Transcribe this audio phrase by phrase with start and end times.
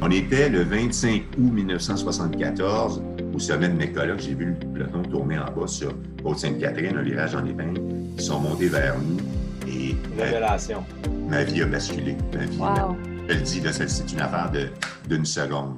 [0.00, 3.02] On était le 25 août 1974
[3.34, 4.16] au sommet de Mécola.
[4.18, 5.92] J'ai vu le peloton tourner en bas sur
[6.22, 7.80] Côte-Sainte-Catherine, un virage en épingle.
[8.16, 9.18] Ils sont montés vers nous
[9.70, 10.84] et Révélation.
[11.28, 12.16] ma, ma vie a basculé.
[12.34, 12.96] Ma vie, Wow.
[13.28, 14.68] je le dis, là, c'est c'est une affaire de-
[15.08, 15.74] d'une seconde.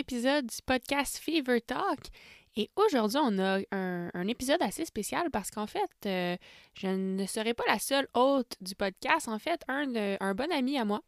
[0.00, 1.98] Épisode du podcast Fever Talk.
[2.56, 6.36] Et aujourd'hui, on a un, épisode assez spécial parce qu'en fait, euh,
[6.72, 9.28] je ne serai pas la seule hôte du podcast.
[9.28, 11.02] En fait, un, un bon ami à moi,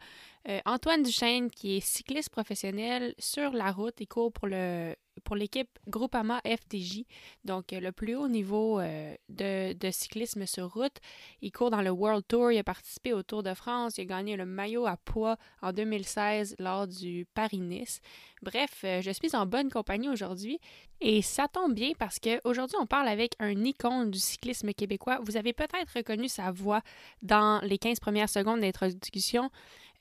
[0.48, 5.37] euh, Antoine Duchesne, qui est cycliste professionnel sur la route, il court pour le pour
[5.37, 7.05] l'équipe Groupama FTJ,
[7.45, 10.97] donc euh, le plus haut niveau euh, de, de cyclisme sur route.
[11.42, 14.05] Il court dans le World Tour, il a participé au Tour de France, il a
[14.06, 18.00] gagné le maillot à poids en 2016 lors du Paris-Nice.
[18.41, 20.58] Bref, je suis en bonne compagnie aujourd'hui
[21.02, 25.19] et ça tombe bien parce qu'aujourd'hui, on parle avec un icône du cyclisme québécois.
[25.22, 26.80] Vous avez peut-être reconnu sa voix
[27.22, 29.50] dans les 15 premières secondes d'introduction.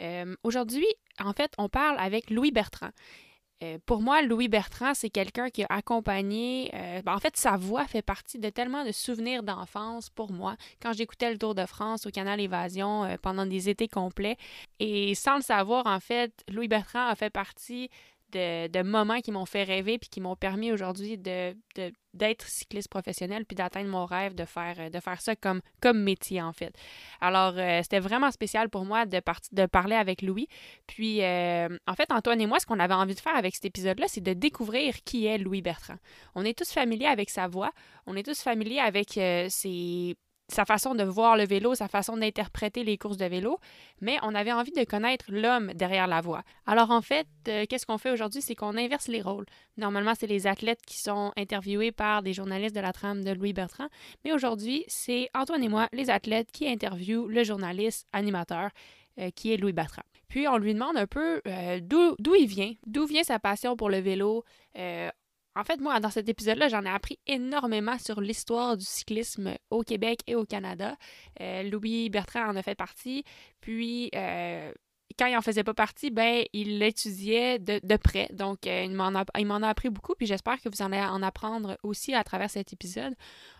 [0.02, 0.88] Euh, aujourd'hui,
[1.20, 2.90] en fait, on parle avec Louis Bertrand.
[3.64, 6.72] Euh, pour moi, Louis Bertrand, c'est quelqu'un qui a accompagné.
[6.74, 10.56] euh, ben, en fait, sa voix fait partie de tellement de souvenirs d'enfance pour moi.
[10.82, 14.38] Quand j'écoutais le Tour de France au Canal Évasion pendant des étés complets.
[14.80, 17.90] Et sans le savoir, en fait, Louis Bertrand a fait partie
[18.32, 21.56] de, moments qui m'ont fait rêver puis qui m'ont permis aujourd'hui de,
[22.14, 26.42] d'être cycliste professionnel puis d'atteindre mon rêve de faire, de faire ça comme, comme métier,
[26.42, 26.74] en fait.
[27.20, 30.48] Alors, euh, c'était vraiment spécial pour moi de, de parler avec Louis.
[30.88, 33.66] Puis, euh, en fait, Antoine et moi, ce qu'on avait envie de faire avec cet
[33.66, 35.98] épisode-là, c'est de découvrir qui est Louis Bertrand.
[36.36, 37.72] On est tous familiers avec sa voix,
[38.08, 40.16] on est tous familiers avec euh, ses-
[40.52, 43.58] sa façon de voir le vélo, sa façon d'interpréter les courses de vélo,
[44.02, 46.44] mais on avait envie de connaître l'homme derrière la voix.
[46.66, 48.42] Alors, en fait, euh, qu'est-ce qu'on fait aujourd'hui?
[48.42, 49.46] C'est qu'on inverse les rôles.
[49.78, 53.54] Normalement, c'est les athlètes qui sont interviewés par des journalistes de la trame de Louis
[53.54, 53.88] Bertrand,
[54.26, 58.70] mais aujourd'hui, c'est Antoine et moi, les athlètes, qui interviewent le journaliste animateur
[59.20, 60.04] euh, qui est Louis Bertrand.
[60.28, 63.90] Puis on lui demande un peu euh, d'où il vient, d'où vient sa passion pour
[63.90, 64.46] le vélo?
[65.56, 69.84] En fait, moi, dans cet épisode-là, j'en ai appris énormément sur l'histoire du cyclisme au
[69.84, 70.96] Québec et au Canada.
[71.42, 73.26] Euh, Louis Bertrand en a fait partie.
[73.60, 74.72] Puis, euh,
[75.20, 78.30] quand il en faisait pas partie, ben, il l'étudiait de, près.
[78.32, 80.14] Donc, euh, il m'en a, a appris beaucoup.
[80.16, 83.14] Puis, j'espère que vous allez en apprendre aussi à travers cet épisode.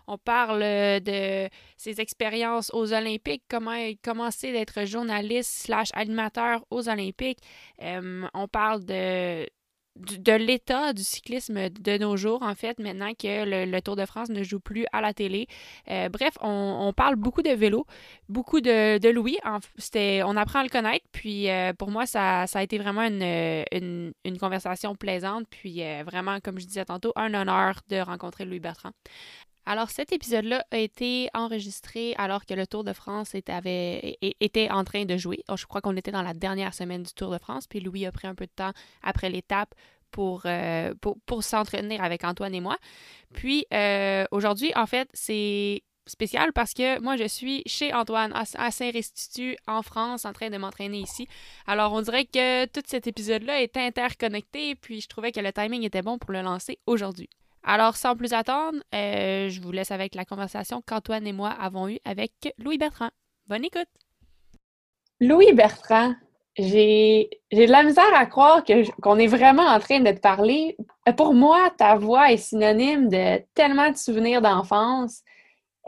[0.06, 6.88] On parle de ses expériences aux Olympiques, comment il a d'être journaliste slash animateur aux
[6.88, 7.40] Olympiques.
[7.78, 9.46] On parle de,
[9.96, 14.28] de l'état du cyclisme de nos jours, en fait, maintenant que le, Tour de France
[14.30, 15.46] ne joue plus à la télé.
[15.90, 17.86] Euh, bref, on, parle beaucoup de vélo,
[18.28, 19.38] beaucoup de, Louis.
[19.44, 24.94] On apprend à le connaître, puis euh, pour moi, ça, a été vraiment une conversation
[24.94, 28.92] plaisante, puis euh, vraiment, comme je disais tantôt, un honneur de rencontrer Louis Bertrand.
[29.64, 35.04] Alors, cet épisode-là a été enregistré alors que le Tour de France était, en train
[35.04, 35.42] de jouer.
[35.46, 38.04] Alors, je crois qu'on était dans la dernière semaine du Tour de France, puis Louis
[38.06, 39.74] a pris un peu de temps après l'étape
[40.10, 40.92] pour, euh,
[41.40, 42.76] s'entretenir avec Antoine et moi.
[43.34, 48.70] Puis, euh, aujourd'hui, en fait, c'est spécial parce que moi, je suis chez Antoine à
[48.70, 51.28] Saint-Restitut, en France, en train de m'entraîner ici.
[51.66, 55.84] Alors, on dirait que tout cet épisode-là est interconnecté, puis je trouvais que le timing
[55.84, 57.30] était bon pour le lancer aujourd'hui.
[57.64, 61.88] Alors, sans plus attendre, euh, je vous laisse avec la conversation qu'Antoine et moi avons
[61.88, 63.10] eue avec Louis Bertrand.
[63.46, 63.86] Bonne écoute!
[65.20, 66.14] Louis Bertrand,
[66.58, 68.64] j'ai de la misère à croire
[69.00, 70.76] qu'on est vraiment en train de te parler.
[71.16, 75.22] Pour moi, ta voix est synonyme de tellement de souvenirs d'enfance,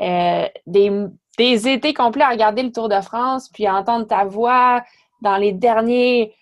[0.01, 0.93] euh, des,
[1.39, 4.85] des étés complets à regarder le Tour de France, puis à entendre ta voix
[5.23, 6.33] dans les derniers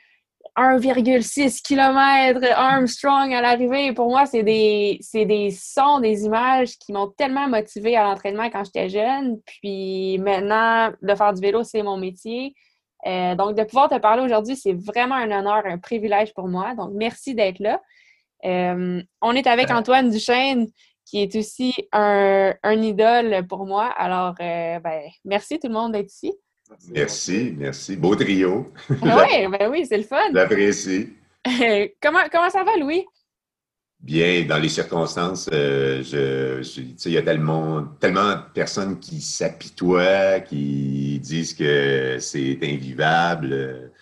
[0.57, 3.93] 1,6 km Armstrong à l'arrivée.
[3.93, 8.65] Pour moi, c'est des, des sons, des images qui m'ont tellement motivée à l'entraînement quand
[8.65, 9.41] j'étais jeune.
[9.47, 12.55] Puis maintenant, de faire du vélo, c'est mon métier.
[13.07, 16.75] Euh, donc, de pouvoir te parler aujourd'hui, c'est vraiment un honneur, un privilège pour moi.
[16.75, 17.81] Donc, merci d'être là.
[18.44, 19.75] Euh, on est avec Euh.
[19.75, 20.67] Antoine Duchesne,
[21.05, 23.87] qui est aussi un, un idole pour moi.
[23.87, 26.32] Alors, euh, ben, merci tout le monde d'être ici.
[26.91, 27.97] Merci, merci.
[27.97, 28.73] Beau trio.
[28.91, 28.99] oui,
[29.51, 30.17] ben oui, c'est le fun.
[30.35, 31.11] J'apprécie.
[32.03, 33.05] comment, comment ça va, Louis?
[34.01, 39.21] Bien, dans les circonstances, euh, je, je- il y a tellement, tellement de personnes qui
[39.21, 43.93] s'apitoient, qui disent que c'est invivable.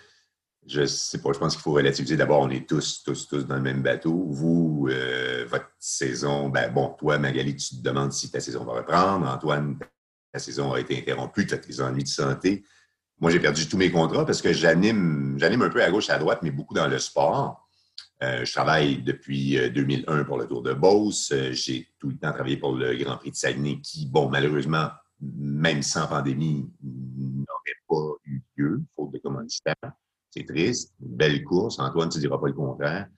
[0.67, 2.17] Je sais pas, je pense qu'il faut relativiser.
[2.17, 4.25] D'abord, on est tous, tous, tous dans le même bateau.
[4.29, 8.75] Vous, euh, votre saison, ben bon, toi, Magali, tu te demandes si ta saison va
[8.75, 9.27] reprendre.
[9.29, 9.79] Antoine,
[10.33, 12.65] ta saison a été interrompue, tu as tes ennuis de santé.
[13.19, 16.19] moi, j'ai perdu tous mes contrats parce que j'anime, j'anime un peu à gauche, à
[16.19, 17.67] droite, mais beaucoup dans le sport.
[18.23, 21.33] Euh, je travaille depuis 2001 euh, pour le Tour de Beauce.
[21.33, 24.89] Euh, j'ai tout le temps travaillé pour le Grand Prix de Saguenay qui, bon, malheureusement,
[25.21, 29.75] même sans pandémie, n'aurait pas eu lieu, faute de commanditaire.
[30.31, 30.95] C'est triste.
[30.99, 31.79] Belle course.
[31.79, 33.09] Antoine, tu ne diras pas le contraire.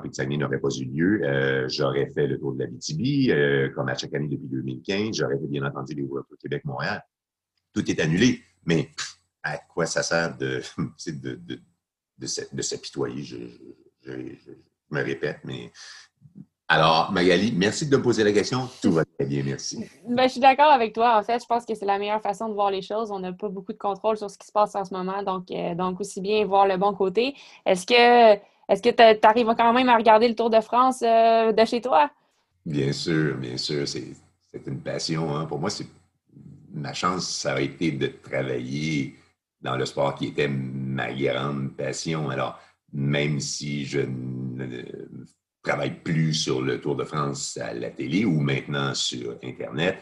[0.00, 1.68] De Saguenay n'aurait pas eu lieu.
[1.68, 5.16] J'aurais fait le Tour de la BTB, comme à chaque année depuis 2015.
[5.16, 7.04] J'aurais fait, bien entendu, les World Tour Québec-Montréal.
[7.72, 8.40] Tout est annulé.
[8.66, 8.88] Mais
[9.42, 10.62] à quoi ça sert de,
[11.06, 11.60] de, de,
[12.18, 13.22] de s'apitoyer?
[13.22, 13.36] Je,
[14.02, 14.12] je,
[14.90, 15.70] me répète, mais.
[16.66, 18.68] Alors, Magali, merci de me poser la question.
[18.80, 19.84] Tout va très bien, merci.
[20.08, 21.18] Ben, je suis d'accord avec toi.
[21.18, 23.10] En fait, je pense que c'est la meilleure façon de voir les choses.
[23.10, 25.50] On n'a pas beaucoup de contrôle sur ce qui se passe en ce moment, donc,
[25.50, 27.34] euh, donc aussi bien voir le bon côté.
[27.66, 31.52] Est-ce que est-ce que tu arrives quand même à regarder le Tour de France euh,
[31.52, 32.10] de chez toi?
[32.64, 33.86] Bien sûr, bien sûr.
[33.86, 35.36] C'est une passion.
[35.36, 35.46] Hein.
[35.46, 35.86] Pour moi, c'est
[36.72, 39.16] ma chance, ça a été de travailler
[39.60, 42.30] dans le sport qui était ma grande passion.
[42.30, 42.58] Alors,
[42.92, 44.82] même si je ne
[45.62, 49.98] travaille plus sur le Tour de France à la télé ou maintenant sur Internet,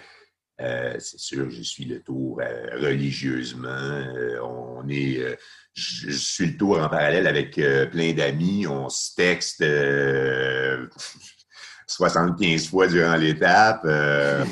[0.61, 4.05] euh, c'est sûr, je suis le tour euh, religieusement.
[4.43, 5.37] On est,
[5.75, 7.61] je, suis le tour en parallèle avec
[7.91, 8.67] plein d'amis.
[8.67, 9.63] On se texte
[11.87, 13.83] 75 fois durant l'étape.
[13.85, 14.45] on,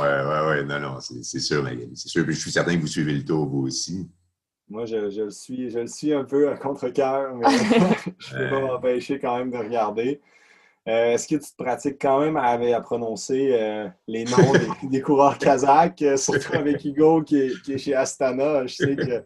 [0.00, 2.24] ouais, ouais, non, non, c'est sûr, Magali, c'est sûr.
[2.26, 4.08] je suis certain que vous suivez le tour, vous aussi.
[4.70, 7.46] Moi, je, je, le suis, je le suis un peu à contre-cœur, mais
[8.18, 10.20] je ne peux pas m'empêcher quand même de regarder.
[10.88, 14.52] Euh, est-ce que tu te pratiques quand même à, à prononcer euh, les noms
[14.84, 18.66] des, coureurs kazakhs, euh, surtout avec Hugo qui est, chez Astana?
[18.66, 19.22] Je sais que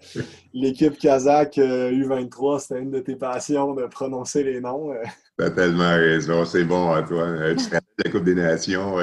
[0.53, 4.93] l'équipe kazakh U23, c'était une de tes passions de prononcer les noms.
[5.39, 7.55] Tu as tellement raison, c'est bon, Antoine.
[7.57, 8.97] Tu te la Coupe des Nations,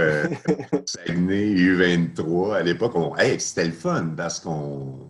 [0.85, 2.93] Saguenay, U23, à l'époque,
[3.37, 5.09] c'était le fun parce qu'on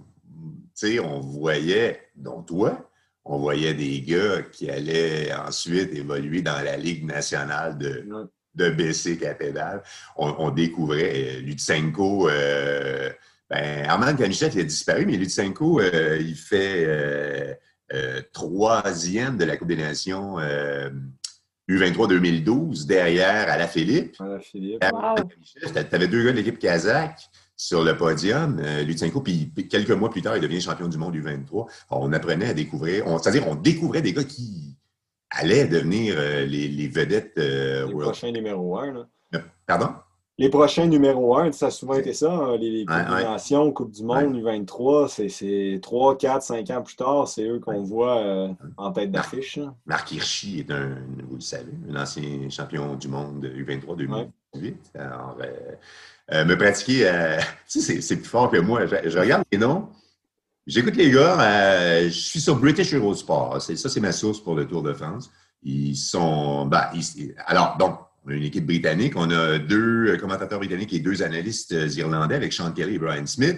[1.02, 2.89] on voyait, dont toi,
[3.30, 8.04] on voyait des gars qui allaient ensuite évoluer dans la Ligue nationale de,
[8.56, 9.84] de BC Cathédrale.
[10.18, 12.28] On, découvrait euh, Lutsenko.
[12.28, 13.12] Euh,
[13.48, 17.60] ben, Armand Kanichev, il a disparu, mais Lutsenko, euh, il fait
[18.34, 20.38] troisième de la Coupe des Nations
[21.70, 24.16] U23 2012, derrière Alaphilippe.
[24.20, 24.84] Alaphilippe.
[25.62, 27.29] Tu avais deux gars de l'équipe kazakh
[27.60, 31.12] sur le podium, euh, Lutsenko, puis quelques mois plus tard, il devient champion du monde
[31.12, 31.68] du 23.
[31.92, 34.78] on apprenait à découvrir, c'est-à-dire on découvrait des gars qui
[35.30, 38.94] allaient devenir euh, les, vedettes euh, Les prochains numéro un.
[38.94, 39.42] Là.
[39.68, 39.90] Pardon?
[40.38, 44.38] Les prochains numéro un, ça a souvent été ça, hein, les, combinations, Coupe du Monde,
[44.38, 49.60] U23, c'est 3, 4, 5 ans plus tard, c'est eux qu'on voit en tête d'affiche.
[49.86, 50.96] Marc Hirschi est un,
[51.28, 54.92] vous le savez, un ancien champion du monde U23 2008.
[54.96, 55.38] Alors,
[56.34, 57.08] euh, me pratiquer.
[57.08, 58.86] Euh, c'est plus fort que moi.
[58.86, 59.90] Je, regarde les noms.
[60.68, 61.40] J'écoute les gars.
[61.40, 63.62] Euh, je suis sur British Eurosport.
[63.62, 65.32] Ça, c'est ma source pour le Tour de France.
[65.64, 66.66] Ils sont.
[66.66, 66.90] Ben,
[67.48, 69.14] alors, donc, on a une équipe britannique.
[69.16, 73.58] On a deux commentateurs britanniques et deux analystes irlandais avec Sean Kelly et Brian Smith.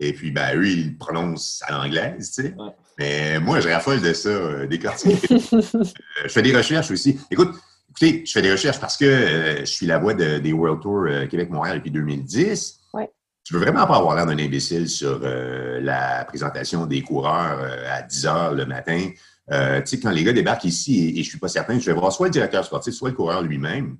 [0.00, 2.54] Et puis, ben, eux, ils prononcent à l'anglaise, tu sais.
[2.98, 7.18] Mais moi, je raffole de ça, des je fais des recherches aussi.
[7.30, 7.54] Écoute,
[7.96, 11.04] Écoutez, je fais des recherches parce que euh, je suis la voix des World Tour
[11.06, 12.80] euh, Québec-Montréal depuis 2010.
[12.92, 13.08] Ouais.
[13.48, 18.02] Je veux vraiment pas avoir l'air d'un imbécile sur euh, la présentation des coureurs à
[18.02, 19.10] 10 heures le matin.
[19.48, 19.54] tu
[19.84, 22.26] sais, quand les gars débarquent ici, et, je suis pas certain, je vais voir soit
[22.26, 23.96] le directeur sportif, soit le coureur lui-même,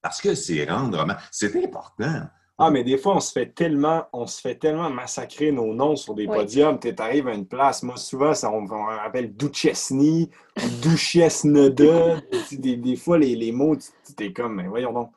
[0.00, 1.14] parce que c'est rendre vraiment...
[1.32, 2.28] C'est important.
[2.58, 5.96] Ah, mais des fois, on se fait tellement, on se fait tellement massacrer nos noms
[5.96, 6.78] sur des podiums.
[6.78, 7.82] Tu arrives à une place.
[7.82, 12.20] Moi, souvent, ça, on, on appelle Duchesny ou Duchesneda.
[12.52, 15.10] des, des fois, les, les mots, tu es comme, mais voyons donc.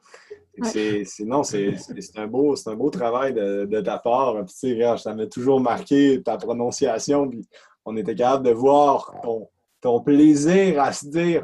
[0.64, 1.76] C'est, non, c'est,
[2.16, 4.38] un beau, un beau travail de, de ta part.
[4.46, 7.28] Puis, ça m'a toujours marqué ta prononciation.
[7.28, 7.46] Puis,
[7.84, 9.50] on était capable de voir ton,
[9.86, 11.44] ton plaisir à se dire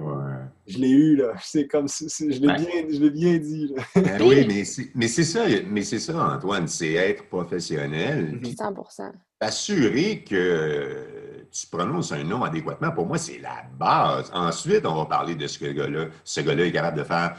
[0.65, 1.33] je l'ai eu là.
[1.43, 5.23] C'est comme je l'ai bien je l'ai bien dit ben oui mais c'est mais c'est
[5.23, 8.39] ça mais c'est ça Antoine c'est être professionnel.
[8.41, 9.11] 100% mhm.
[9.41, 14.31] assurer que tu prononces un nom adéquatement pour moi c'est la base.
[14.33, 17.37] Ensuite on va parler de ce que gars-là ce gars-là est capable de faire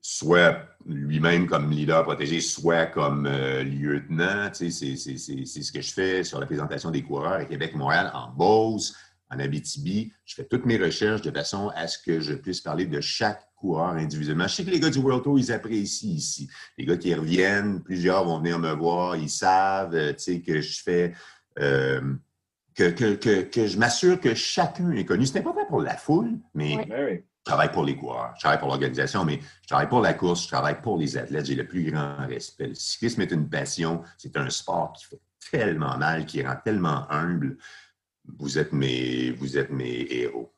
[0.00, 4.50] soit lui-même comme leader protégé, soit comme euh, lieutenant.
[4.50, 8.30] Tu sais, c'est ce que je fais sur la présentation des coureurs à Québec-Montréal en
[8.30, 8.96] Beauce,
[9.30, 10.12] en Abitibi.
[10.24, 13.46] Je fais toutes mes recherches de façon à ce que je puisse parler de chaque
[13.56, 14.48] coureur individuellement.
[14.48, 16.48] Je sais que les gars du World Tour, ils apprécient ici.
[16.78, 21.12] Les gars qui reviennent, plusieurs vont venir me voir, ils savent euh, que je fais.
[21.58, 22.00] Euh,
[22.74, 25.26] que, que, que, je m'assure que chacun est connu.
[25.26, 28.68] C'est important pour la foule, mais ben je travaille pour les coureurs, je travaille pour
[28.68, 31.46] l'organisation, mais je travaille pour la course, je travaille pour les athlètes.
[31.46, 32.68] J'ai le plus grand respect.
[32.68, 35.20] Le cyclisme est une passion, c'est un sport qui fait
[35.50, 37.56] tellement mal, qui rend tellement humble.
[38.38, 40.52] Vous êtes mes, vous êtes mes héros.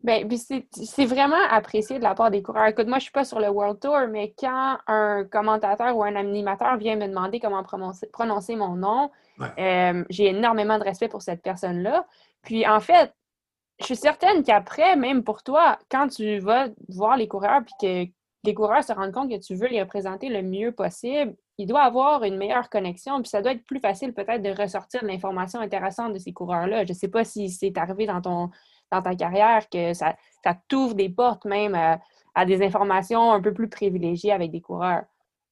[0.00, 0.24] Bien,
[0.72, 2.66] c'est vraiment apprécié de la part des coureurs.
[2.66, 6.04] Écoute, moi, je ne suis pas sur le World Tour, mais quand un commentateur ou
[6.04, 7.64] un animateur vient me demander comment
[8.12, 9.10] prononcer, mon nom,
[9.58, 12.06] euh, j'ai énormément de respect pour cette personne-là.
[12.42, 13.12] Puis, en fait,
[13.80, 18.12] je suis certaine qu'après, même pour toi, quand tu vas voir les coureurs puis que
[18.44, 21.82] les coureurs se rendent compte que tu veux les représenter le mieux possible, il doit
[21.82, 25.60] avoir une meilleure connexion, puis ça doit être plus facile peut-être de ressortir de l'information
[25.60, 26.84] intéressante de ces coureurs-là.
[26.84, 28.50] Je ne sais pas si c'est arrivé dans ton
[28.90, 33.52] dans ta carrière que ça, ça t'ouvre des portes même à, des informations un peu
[33.52, 35.02] plus privilégiées avec des coureurs.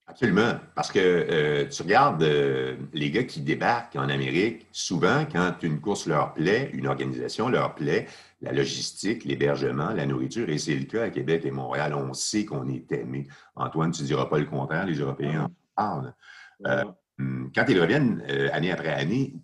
[0.06, 0.52] Absolument.
[0.76, 5.80] Parce que euh, tu regardes euh, les gars qui débarquent en Amérique, souvent, quand une
[5.80, 8.06] course leur plaît, une organisation leur plaît,
[8.40, 12.44] la logistique, l'hébergement, la nourriture, et c'est le cas à Québec et Montréal, on sait
[12.44, 13.26] qu'on est aimé.
[13.56, 16.85] Antoine, tu ne diras pas le contraire, les Européens Euh,
[17.18, 19.35] hum, quand ils reviennent année après année,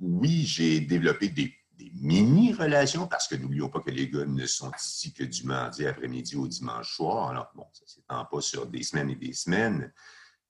[0.00, 1.54] oui, j'ai développé des
[1.94, 6.36] mini-relations, parce que n'oublions pas que les gars ne sont ici que du mardi après-midi
[6.36, 7.30] au dimanche soir.
[7.30, 9.92] Alors, bon, ça ne s'étend pas sur des semaines et des semaines.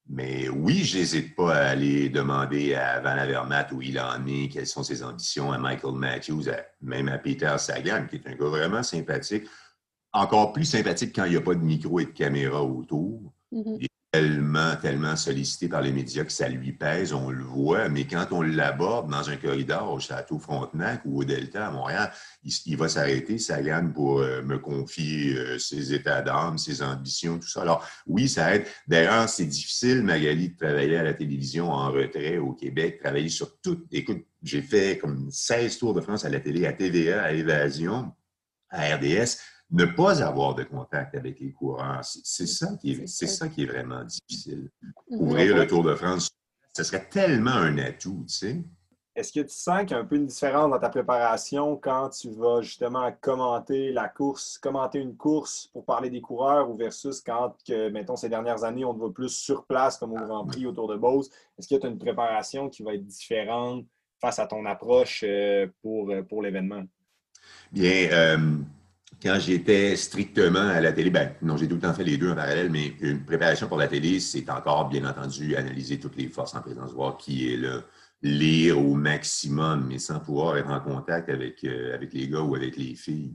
[0.09, 4.49] Mais oui, je n'hésite pas à aller demander à Van Avermaet où il en est,
[4.49, 6.45] quelles sont ses ambitions, à Michael Matthews,
[6.81, 9.45] même à Peter Sagan, qui est un gars vraiment sympathique.
[10.13, 13.33] Encore plus sympathique quand il n'y a pas de micro et de caméra autour.
[13.53, 18.07] Mm-hmm tellement, tellement sollicité par les médias que ça lui pèse, on le voit, mais
[18.07, 22.13] quand on l'aborde dans un corridor au Château Frontenac ou au Delta à Montréal,
[22.45, 27.39] il, va s'arrêter, ça gagne pour euh, me confier euh, ses états d'âme, ses ambitions,
[27.39, 27.63] tout ça.
[27.63, 28.67] Alors, oui, ça aide.
[28.87, 33.59] D'ailleurs, c'est difficile, Magali, de travailler à la télévision en retrait au Québec, travailler sur
[33.63, 33.87] tout.
[33.91, 38.13] Écoute, j'ai fait comme 16 tours de France à la télé, à TVA, à Évasion,
[38.69, 39.39] à RDS
[39.73, 43.67] ne pas avoir de contact avec les coureurs, c'est ça, qui est, ça qui est
[43.67, 44.71] vraiment difficile.
[45.11, 45.21] Mhm.
[45.21, 46.31] Ouvrir le Tour de France,
[46.77, 48.63] ce serait tellement un atout, tu sais.
[49.15, 52.09] Est-ce que tu sens qu'il y a un peu une différence dans ta préparation quand
[52.09, 57.21] tu vas justement commenter la course, commenter une course pour parler des coureurs ou versus
[57.21, 60.47] quand, que, mettons, ces dernières années, on te voit plus sur place comme au Grand
[60.47, 61.29] Prix autour de Beauce?
[61.59, 63.85] Est-ce que tu as une préparation qui va être différente
[64.19, 66.85] face à ton approche euh, pour, euh, pour l'événement?
[67.71, 68.39] Bien, euh,
[69.21, 72.31] quand j'étais strictement à la télé, ben non, j'ai tout le temps fait les deux
[72.31, 76.29] en parallèle, mais une préparation pour la télé, c'est encore, bien entendu, analyser toutes les
[76.29, 77.83] forces en présence, voir qui est là,
[78.23, 82.55] lire au maximum, mais sans pouvoir être en contact avec, euh, avec les gars ou
[82.55, 83.35] avec les filles.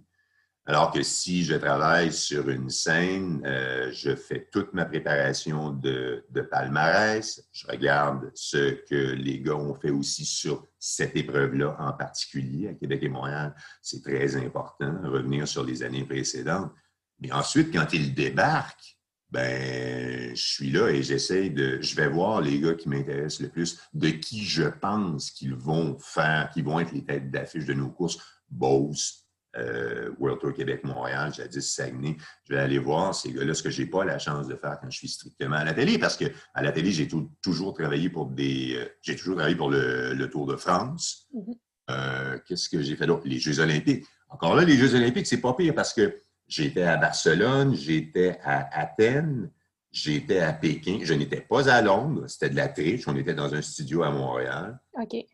[0.69, 6.25] Alors que si je travaille sur une scène, euh, je fais toute ma préparation de,
[6.51, 12.67] palmarès, je regarde ce que les gars ont fait aussi sur cette épreuve-là en particulier
[12.67, 13.55] à Québec et Montréal.
[13.81, 16.73] C'est très important, revenir sur les années précédentes.
[17.21, 18.97] Mais ensuite, quand ils débarquent,
[19.31, 23.49] ben, je suis là et j'essaie de, je vais voir les gars qui m'intéressent le
[23.49, 27.73] plus, de qui je pense qu'ils vont faire, qui vont être les têtes d'affiche de
[27.73, 28.17] nos courses.
[28.49, 29.26] Bose,
[29.57, 32.17] euh, World Tour Québec-Montréal, jadis Saguenay.
[32.47, 34.77] Je vais aller voir ces gars-là, ce que je n'ai pas la chance de faire
[34.81, 37.07] quand je suis strictement à la télé, parce qu'à la télé, j'ai
[37.41, 38.75] toujours travaillé pour des.
[38.75, 41.27] Euh, j'ai toujours travaillé pour le, Tour de France.
[41.33, 41.57] Mm-hmm.
[41.89, 43.23] Euh, qu'est-ce que j'ai fait d'autre?
[43.25, 44.05] Les Jeux Olympiques.
[44.29, 48.67] Encore là, les Jeux Olympiques, c'est pas pire parce que j'étais à Barcelone, j'étais à
[48.77, 49.49] Athènes,
[49.91, 50.99] j'étais à Pékin.
[51.03, 53.07] Je n'étais pas à Londres, c'était de la triche.
[53.07, 54.79] On était dans un studio à Montréal.
[55.01, 55.25] OK.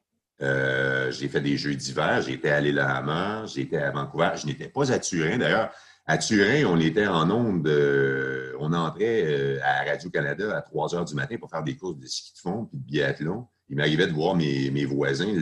[0.42, 4.68] Euh, j'ai fait des jeux d'hiver, j'étais à l'île à j'étais à Vancouver, je n'étais
[4.68, 5.38] pas à Turin.
[5.38, 5.72] D'ailleurs,
[6.06, 11.06] à Turin, on était en onde, euh, on entrait euh, à Radio-Canada à 3 heures
[11.06, 13.48] du matin pour faire des courses de ski de fond puis de biathlon.
[13.70, 15.34] Il m'arrivait de voir mes, voisins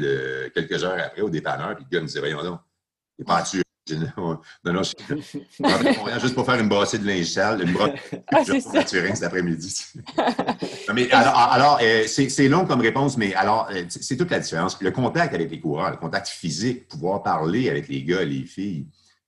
[0.53, 2.59] quelques heures après au dépanneur, puis le gars me disait Voyons donc,
[3.17, 3.63] t'es pas à Turin.
[3.89, 5.41] Non, non, je suis
[6.21, 7.89] juste pour faire une brassée de linge sale, une brosse
[8.27, 9.75] ah, de Turin cet après-midi.
[10.93, 14.79] mais alors, euh, c'est long comme réponse, mais alors, euh, c'est toute la différence.
[14.81, 18.85] Le contact avec les coureurs, le contact physique, pouvoir parler avec les gars, les filles,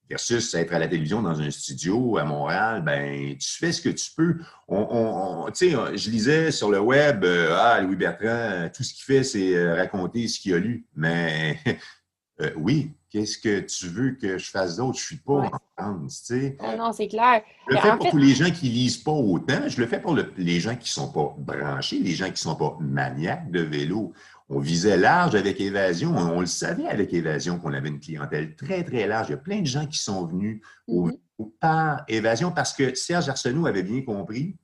[0.07, 3.89] versus être à la télévision dans un studio à Montréal, ben tu fais ce que
[3.89, 4.35] tu peux.
[4.67, 9.23] On, sais, je lisais sur le web, euh, ah, Louis Bertrand, tout ce qu'il fait,
[9.23, 10.85] c'est raconter ce qu'il a lu.
[10.95, 11.57] Mais
[12.55, 14.97] oui, Qu'est-ce que tu veux que je fasse d'autre?
[14.97, 16.57] Je ne suis pas en France, tu sais.
[16.75, 17.43] non, c'est clair.
[17.69, 19.69] Je le fais pour tous les gens qui ne lisent pas autant.
[19.69, 22.37] Je le fais pour les gens qui ne sont pas branchés, les gens qui ne
[22.37, 24.13] sont pas maniaques de vélo.
[24.49, 26.15] On visait large avec Évasion.
[26.17, 29.27] On, le savait avec Évasion qu'on avait une clientèle très, très large.
[29.29, 31.51] Il y a plein de gens qui sont venus au, mm-hmm.
[31.59, 34.55] par Évasion parce que Serge Arsenault avait bien compris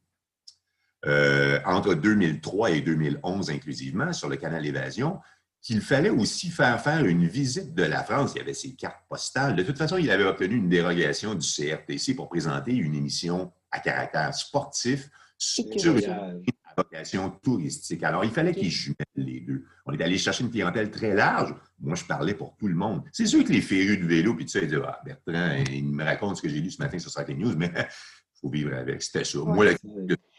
[1.06, 5.20] euh, entre 2003 et 2011 inclusivement sur le canal Évasion
[5.62, 8.34] qu'il fallait aussi faire faire une visite de la France.
[8.36, 9.56] Il y avait ses cartes postales.
[9.56, 13.80] De toute façon, il avait obtenu une dérogation du CRTC pour présenter une émission à
[13.80, 16.44] caractère sportif sur une
[16.78, 18.04] vocation touristique.
[18.04, 19.66] Alors, il fallait qu'ils jumellent les deux.
[19.86, 21.54] On est allé chercher une clientèle très large.
[21.80, 23.04] Moi, je parlais pour tout le monde.
[23.12, 25.86] C'est sûr que les férus de vélo, puis tu sais, ils disent Ah, Bertrand, il
[25.86, 27.86] me raconte ce que j'ai lu ce matin sur Cycling News, mais il
[28.42, 29.02] faut vivre avec.
[29.02, 29.40] C'était ça.
[29.40, 29.68] Moi,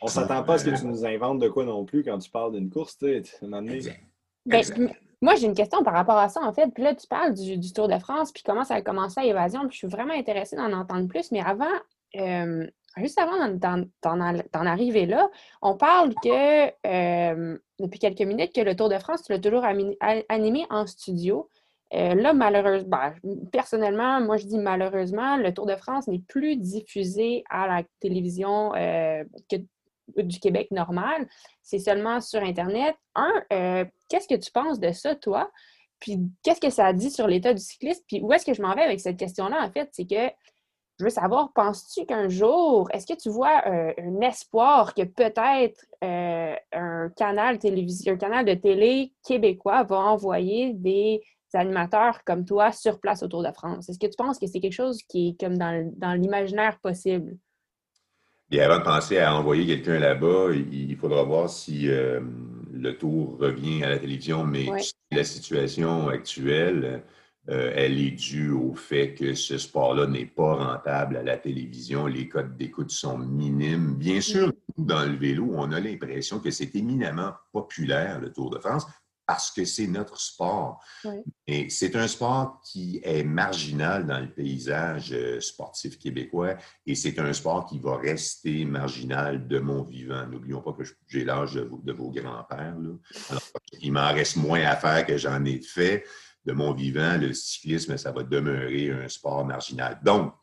[0.01, 2.19] On ne s'attend pas à ce que tu nous inventes de quoi non plus quand
[2.19, 2.97] tu parles d'une course.
[2.99, 3.41] Tu sais,
[4.47, 4.65] ben,
[5.23, 6.69] moi, j'ai une question par rapport à ça, en fait.
[6.69, 9.61] Puis là, tu parles du, Tour de France, puis comment ça a commencé à Évasion,
[9.69, 11.31] puis je suis vraiment intéressée d'en entendre plus.
[11.31, 11.67] Mais avant,
[12.17, 15.29] euh, juste avant d'en arriver là,
[15.61, 19.65] on parle que, euh, depuis quelques minutes, que le Tour de France, tu l'as toujours
[19.65, 21.49] animé en studio.
[21.93, 26.57] Euh, là, malheureusement, ben, personnellement, moi je dis malheureusement, le Tour de France n'est plus
[26.57, 29.57] diffusé à la télévision que
[30.17, 31.29] du Québec normal,
[31.63, 32.97] c'est seulement sur Internet.
[33.15, 35.51] Un, euh, qu'est-ce que tu penses de ça, toi?
[36.01, 38.05] Puis qu'est-ce que ça dit sur l'état du cycliste?
[38.09, 39.89] Puis où est-ce que je m'en vais avec cette question-là, en fait?
[39.93, 40.33] C'est que
[40.99, 45.87] je veux savoir, penses-tu qu'un jour, est-ce que tu vois euh, un espoir que peut-être
[46.05, 51.23] euh, un canal télévision, un canal de télé québécois va envoyer des
[51.55, 53.89] animateurs comme toi sur place autour de France?
[53.89, 57.39] Est-ce que tu penses que c'est quelque chose qui est comme dans l'imaginaire possible?
[58.53, 62.21] Et avant de penser à envoyer quelqu'un là-bas, il faudra voir si euh,
[62.73, 64.67] le tour revient à la télévision, mais
[65.13, 67.05] la situation actuelle,
[67.49, 72.07] euh, elle est due au fait que ce sport-là n'est pas rentable à la télévision.
[72.07, 73.95] Les codes d'écoute sont minimes.
[73.95, 78.59] Bien sûr, dans le vélo, on a l'impression que c'est éminemment populaire, le Tour de
[78.59, 78.87] France,
[79.31, 80.83] parce que c'est notre sport.
[81.47, 87.17] Et c'est un sport qui est marginal dans le paysage euh, sportif québécois et c'est
[87.21, 90.27] un sport qui va rester marginal de mon vivant.
[90.27, 92.75] N'oublions pas que j'ai l'âge de, vos grands-pères.
[93.81, 96.05] il m'en reste moins à faire que j'en ai fait.
[96.45, 100.01] De mon vivant, le cyclisme, ça va demeurer un sport marginal.
[100.03, 100.35] Donc,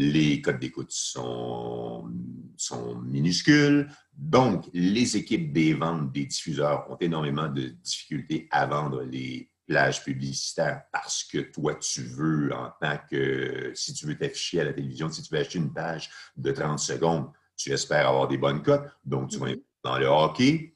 [0.00, 2.10] les codes d'écoute sont,
[2.56, 3.86] sont minuscules.
[4.16, 10.02] Donc, les équipes des ventes des diffuseurs ont énormément de difficultés à vendre les plages
[10.02, 14.72] publicitaires parce que toi, tu veux, en tant que, si tu veux t'afficher à la
[14.72, 18.62] télévision, si tu veux acheter une page de 30 secondes, tu espères avoir des bonnes
[18.62, 18.88] cotes.
[19.04, 19.62] Donc, tu vas mm-hmm.
[19.84, 20.69] dans le hockey,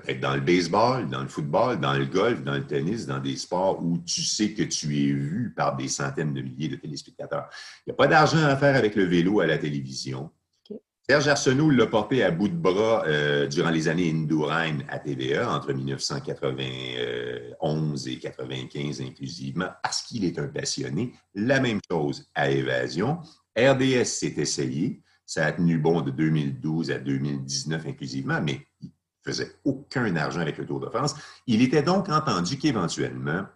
[0.00, 3.36] peut-être dans le baseball, dans le football, dans le golf, dans le tennis, dans des
[3.36, 7.48] sports où tu sais que tu es vu par des centaines de milliers de téléspectateurs.
[7.86, 10.30] Il n'y a pas d'argent à faire avec le vélo à la télévision.
[11.06, 15.54] Serge Arsenault l'a porté à bout de bras euh, durant les années Indurain à TVA,
[15.54, 21.12] entre 1991 et 1995 inclusivement, parce qu'il est un passionné.
[21.34, 23.18] La même chose à Évasion.
[23.54, 25.02] RDS s'est essayé.
[25.26, 28.66] Ça a tenu bon de 2012 à 2019 inclusivement, mais
[29.24, 31.14] faisait aucun argent avec le Tour de France.
[31.46, 33.46] Il était donc entendu qu'éventuellement,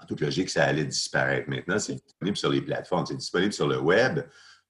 [0.00, 1.48] en toute logique, ça allait disparaître.
[1.48, 4.20] Maintenant, c'est disponible sur les plateformes, c'est disponible sur le web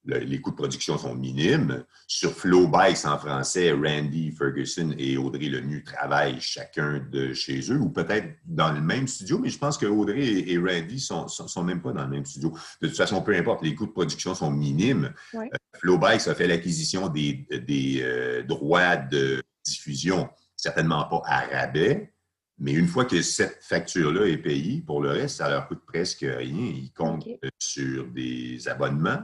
[0.04, 1.84] les coûts de production sont minimes.
[2.06, 7.90] Sur Flowbikes en français, Randy Ferguson et Audrey Lenu travaillent chacun de chez eux, ou
[7.90, 11.64] peut-être dans le même studio, mais je pense que Audrey et Randy ne sont, sont,
[11.64, 12.56] même pas dans le même studio.
[12.80, 15.12] De toute façon, peu importe, les coûts de production sont minimes.
[15.34, 15.44] Euh,
[15.78, 22.12] Flowbikes a fait l'acquisition des, des euh, droits de diffusion, certainement pas à rabais,
[22.58, 26.26] mais une fois que cette facture-là est payée, pour le reste, ça leur coûte presque
[26.26, 26.72] rien.
[26.74, 27.26] Ils comptent
[27.60, 29.22] sur des abonnements,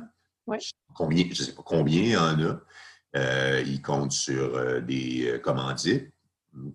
[0.95, 2.61] Combien, je ne sais pas combien il y en a.
[3.17, 6.13] Euh, ils comptent sur euh, des euh, commandites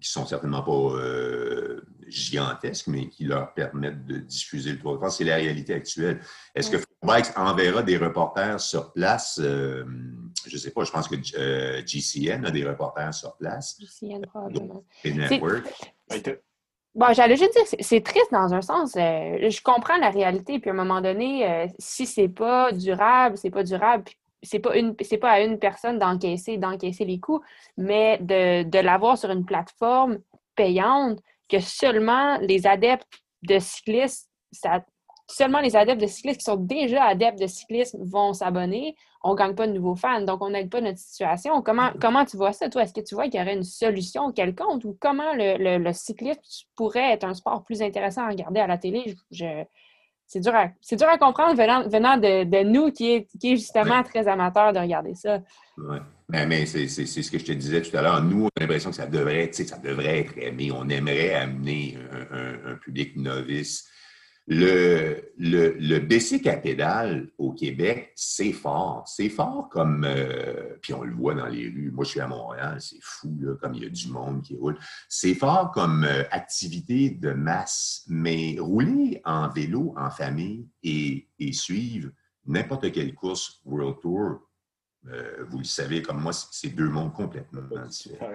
[0.01, 0.97] qui sont certainement pas
[2.07, 5.17] gigantesques, mais qui leur permettent de diffuser le Tour de France.
[5.17, 6.19] C'est la réalité actuelle.
[6.53, 9.39] Est-ce que Bikes enverra des reporters sur place?
[10.49, 11.15] Je ne sais pas, je pense que
[11.85, 13.77] GCN a des reporters sur place.
[13.79, 14.83] GCN, probablement.
[16.95, 18.95] Bon, j'allais juste dire, c'est triste dans un sens.
[18.95, 23.37] Euh, je comprends la réalité, puis à un moment donné, euh, si c'est pas durable,
[23.37, 24.05] c'est pas durable,
[24.41, 27.41] c'est pas une c'est pas à une personne d'encaisser d'encaisser les coûts,
[27.77, 30.19] mais de, de l'avoir sur une plateforme
[30.55, 34.83] payante que seulement les adeptes de cyclistes, ça,
[35.31, 39.37] seulement les adeptes de cyclistes qui sont déjà adeptes de cyclisme vont s'abonner, on ne
[39.37, 41.61] gagne pas de nouveaux fans, donc on n'aide pas notre situation.
[41.61, 42.83] Comment, comment tu vois ça, toi?
[42.83, 46.39] Est-ce que tu vois qu'il y aurait une solution quelconque ou comment le, le, cyclisme
[46.75, 49.15] pourrait être un sport plus intéressant à regarder à la télé?
[50.25, 54.27] c'est dur, à, dur à comprendre venant, de, nous qui est, qui est justement très
[54.27, 55.41] amateur de regarder ça.
[55.75, 55.97] Oui,
[56.29, 58.21] mais, mais c'est ce que je te disais tout à l'heure.
[58.21, 60.71] Nous, on a l'impression que ça devrait, ça devrait être aimé.
[60.71, 61.97] On aimerait amener
[62.31, 63.89] un public novice
[64.49, 69.03] le, le, le bicycle à pédale au Québec, c'est fort.
[69.07, 71.91] C'est fort comme, euh, puis on le voit dans les rues.
[71.93, 74.77] Moi, je suis à Montréal, c'est fou, comme il y a du monde qui roule.
[75.07, 81.53] C'est fort comme euh, activité de masse, mais rouler en vélo, en famille et, et
[81.53, 82.09] suivre
[82.47, 84.48] n'importe quelle course World Tour,
[85.07, 88.31] euh, vous le savez comme moi, c'est deux mondes complètement différents.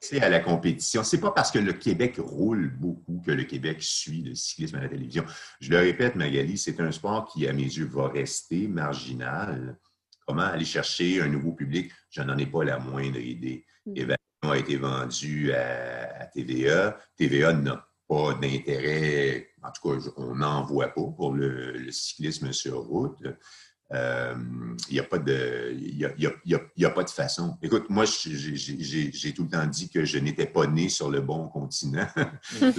[0.00, 1.04] C'est à la compétition.
[1.04, 4.80] C'est pas parce que le Québec roule beaucoup que le Québec suit le cyclisme à
[4.80, 5.24] la télévision.
[5.60, 9.78] Je le répète, Magali, c'est un sport qui, à mes yeux, va rester marginal.
[10.26, 11.92] Comment aller chercher un nouveau public?
[12.10, 13.64] Je n'en ai pas la moindre idée.
[13.86, 14.50] L'évaluation mm.
[14.50, 16.98] a été vendue à, TVA.
[17.16, 22.80] TVA n'a pas d'intérêt, en tout cas, on n'en voit pas pour le cyclisme sur
[22.80, 23.22] route.
[23.92, 24.34] Il euh,
[24.90, 27.58] n'y a, pas de, y a, pas de façon.
[27.60, 31.46] Écoute, moi, j'ai tout le temps dit que je n'étais pas né sur le bon
[31.48, 32.06] continent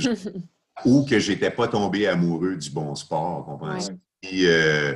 [0.86, 3.45] ou que je n'étais pas tombé amoureux du bon sport.
[3.45, 3.78] Comprends?
[4.26, 4.95] Euh,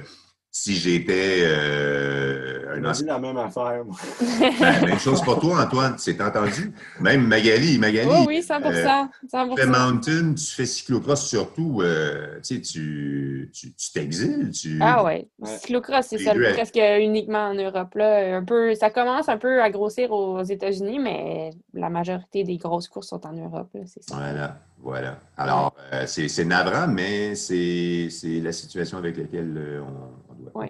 [0.60, 3.06] si j'étais euh, un ancien.
[3.06, 3.96] la même affaire, moi.
[4.60, 6.74] Ben, même chose pour toi, Antoine, c'est entendu.
[7.00, 8.10] Même Magali, Magali.
[8.12, 13.52] Oh, oui, 100 euh, Tu fais mountain, tu fais cyclocross surtout, euh, tu sais, tu
[13.94, 14.50] t'exiles.
[14.52, 15.28] Tu, ah ouais.
[15.44, 17.94] Cyclocross, c'est ça, presque uniquement en Europe.
[17.94, 18.38] Là.
[18.38, 22.88] Un peu, ça commence un peu à grossir aux États-Unis, mais la majorité des grosses
[22.88, 24.16] courses sont en Europe, c'est ça.
[24.16, 24.58] Voilà.
[24.80, 25.20] Voilà.
[25.38, 29.82] Alors, euh, c'est navrant, mais c'est la situation avec laquelle euh,
[30.27, 30.52] on, doit.
[30.56, 30.68] Oui.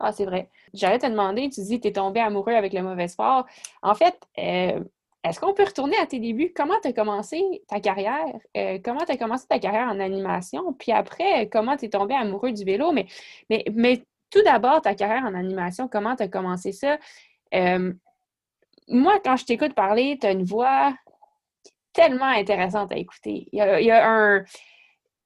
[0.00, 0.48] Ah, c'est vrai.
[0.74, 3.46] J'allais te demander, tu dis que tu es tombé amoureux avec le mauvais sport.
[3.82, 4.80] En fait, euh,
[5.24, 6.52] est-ce qu'on peut retourner à tes débuts?
[6.54, 8.24] Comment tu as commencé ta carrière?
[8.84, 10.72] comment tu as commencé ta carrière en animation?
[10.74, 12.92] Puis après, comment tu es tombé amoureux du vélo?
[12.92, 13.06] Mais,
[13.50, 16.98] mais, mais tout d'abord, ta carrière en animation, comment tu as commencé ça?
[18.88, 20.94] moi, quand je t'écoute parler, tu as une voix
[21.92, 23.48] tellement intéressante à écouter.
[23.52, 24.44] Il y a, un,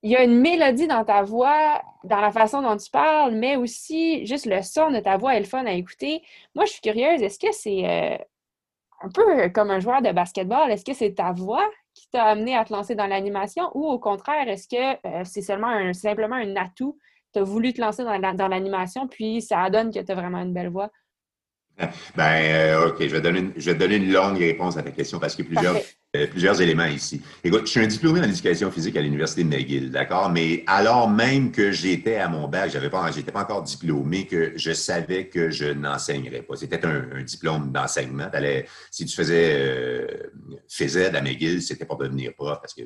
[0.03, 3.57] il y a une mélodie dans ta voix, dans la façon dont tu parles, mais
[3.57, 6.23] aussi juste le son de ta voix est le fun à écouter.
[6.55, 8.17] Moi, je suis curieuse, est-ce que c'est euh,
[9.03, 10.71] un peu comme un joueur de basketball?
[10.71, 13.99] Est-ce que c'est ta voix qui t'a amené à te lancer dans l'animation ou au
[13.99, 16.99] contraire, est-ce que euh, c'est seulement un, simplement un atout?
[17.33, 20.53] Tu as voulu te lancer dans l'animation, puis ça donne que tu as vraiment une
[20.53, 20.91] belle voix?
[22.17, 24.91] Ben, euh, OK, je vais, donner une, je vais donner une longue réponse à ta
[24.91, 25.77] question parce qu'il y a plusieurs,
[26.15, 27.23] euh, plusieurs éléments ici.
[27.43, 30.29] Écoute, je suis un diplômé en éducation physique à l'Université de McGill, d'accord?
[30.29, 34.53] Mais alors même que j'étais à mon bac, j'avais pas, j'étais pas encore diplômé, que
[34.57, 36.57] je savais que je n'enseignerais pas.
[36.57, 38.31] C'était un, diplôme d'enseignement.
[38.91, 42.83] Si tu faisais euh, à McGill, c'était pour devenir prof parce que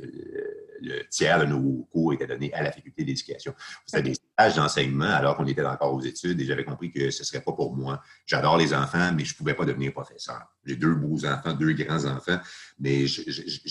[0.80, 3.54] le tiers de nos cours était donné à la faculté d'éducation.
[3.86, 7.24] C'était des stages d'enseignement alors qu'on était encore aux études et j'avais compris que ce
[7.24, 8.00] serait pas pour moi.
[8.24, 10.42] J'adore les enfants, mais je pouvais pas devenir professeur.
[10.64, 12.38] J'ai deux beaux enfants, deux grands enfants,
[12.78, 13.22] mais je,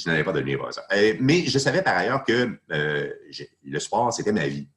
[0.08, 0.60] n'allais pas devenir.
[0.64, 3.10] Euh, mais je savais par ailleurs que euh,
[3.64, 4.68] le sport, c'était ma vie.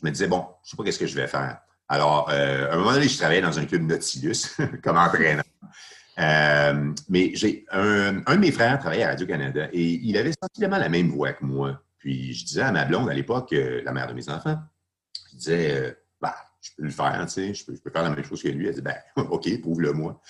[0.00, 1.60] Je me disais, bon, je ne sais pas qu'est-ce que je vais faire.
[1.88, 5.44] Alors, euh, à un moment donné, je travaillais dans un club Nautilus comme entraîneur.
[6.18, 10.88] Euh, mais j'ai un, de mes frères travaillait à Radio-Canada et il avait sensiblement la
[10.88, 11.82] même voix que moi.
[11.98, 14.58] Puis je disais à ma blonde à l'époque, la mère de mes enfants,
[15.32, 18.42] je disais, bah, je peux le faire, tu sais, je peux, faire la même chose
[18.42, 18.68] que lui.
[18.68, 20.20] Elle dit, ben, OK, prouve-le-moi.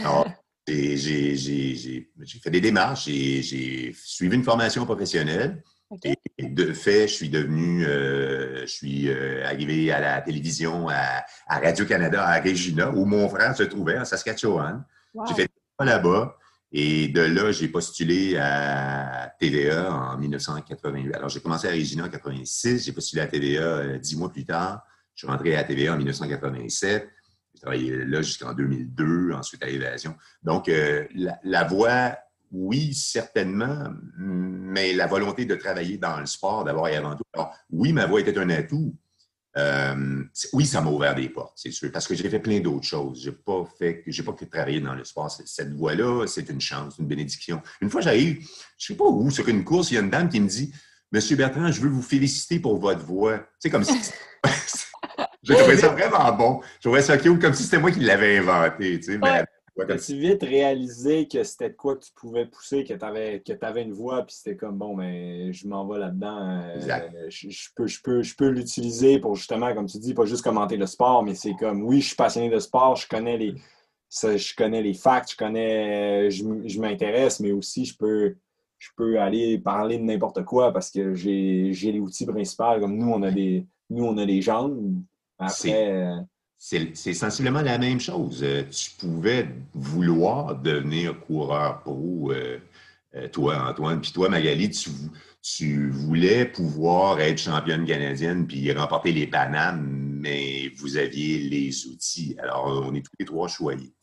[0.00, 0.26] Alors,
[0.70, 5.62] j'ai fait des démarches, j'ai suivi une formation professionnelle.
[6.04, 9.10] Et de fait, je suis devenu, je suis
[9.42, 14.04] arrivé à la télévision à, à Radio-Canada, à Regina, où mon frère se trouvait, en
[14.04, 14.84] Saskatchewan.
[15.28, 16.36] J'ai fait là-bas.
[16.72, 21.14] Et de là, j'ai postulé à TVA en 1988.
[21.14, 22.84] Alors, j'ai commencé à Regina en 86.
[22.84, 24.82] J'ai postulé à TVA euh, dix mois plus tard.
[25.14, 27.08] Je suis rentré à TVA en 1987.
[27.60, 30.14] J'ai travaillé là jusqu'en 2002, ensuite à Évasion.
[30.42, 32.16] Donc, euh, la, la, voix,
[32.50, 37.24] oui, certainement, mais la volonté de travailler dans le sport, d'abord et avant tout.
[37.34, 38.96] Alors, oui, ma voix était un atout,
[39.58, 40.22] euh,
[40.54, 43.22] oui, ça m'a ouvert des portes, c'est sûr, parce que j'ai fait plein d'autres choses.
[43.22, 45.30] Je n'ai pas fait, j'ai pas que travailler dans le sport.
[45.30, 47.60] Cette voie-là, c'est une chance, une bénédiction.
[47.82, 48.40] Une fois, j'arrive,
[48.78, 50.48] je ne sais pas où, sur une course, il y a une dame qui me
[50.48, 50.72] dit
[51.12, 53.44] Monsieur Bertrand, je veux vous féliciter pour votre voix.
[53.58, 53.92] C'est comme si.
[55.54, 56.60] je trouvais ça vraiment bon.
[56.76, 59.00] Je trouvais ça cute, comme si c'était moi qui l'avais inventé.
[59.00, 59.18] Tu sais,
[59.88, 63.52] As-tu vite réalisé que c'était de quoi que tu pouvais pousser, que tu avais, que
[63.64, 66.60] avais une voix, puis c'était comme bon, mais ben, je m'en vais là-dedans.
[66.64, 70.42] Euh, je, peux, je peux, je peux l'utiliser pour justement, comme tu dis, pas juste
[70.42, 73.54] commenter le sport, mais c'est comme oui, je suis passionné de sport, je connais les,
[74.10, 78.36] je connais les facts, je connais, je, m'intéresse, mais aussi je peux,
[78.78, 82.80] je peux aller parler de n'importe quoi parce que j'ai les outils principaux.
[82.80, 85.02] Comme nous, on a des, nous, on a les jambes.
[85.40, 85.92] Après.
[85.92, 86.16] Euh,
[86.60, 88.40] c'est sensiblement la même chose.
[88.42, 92.58] Euh, tu pouvais vouloir devenir coureur pro, euh,
[93.14, 94.90] euh, toi, Antoine, puis toi, Magali, tu,
[95.40, 99.88] tu, voulais pouvoir être championne canadienne puis remporter les bananes,
[100.20, 102.36] mais vous aviez les outils.
[102.38, 103.94] Alors, on est tous les trois choyés.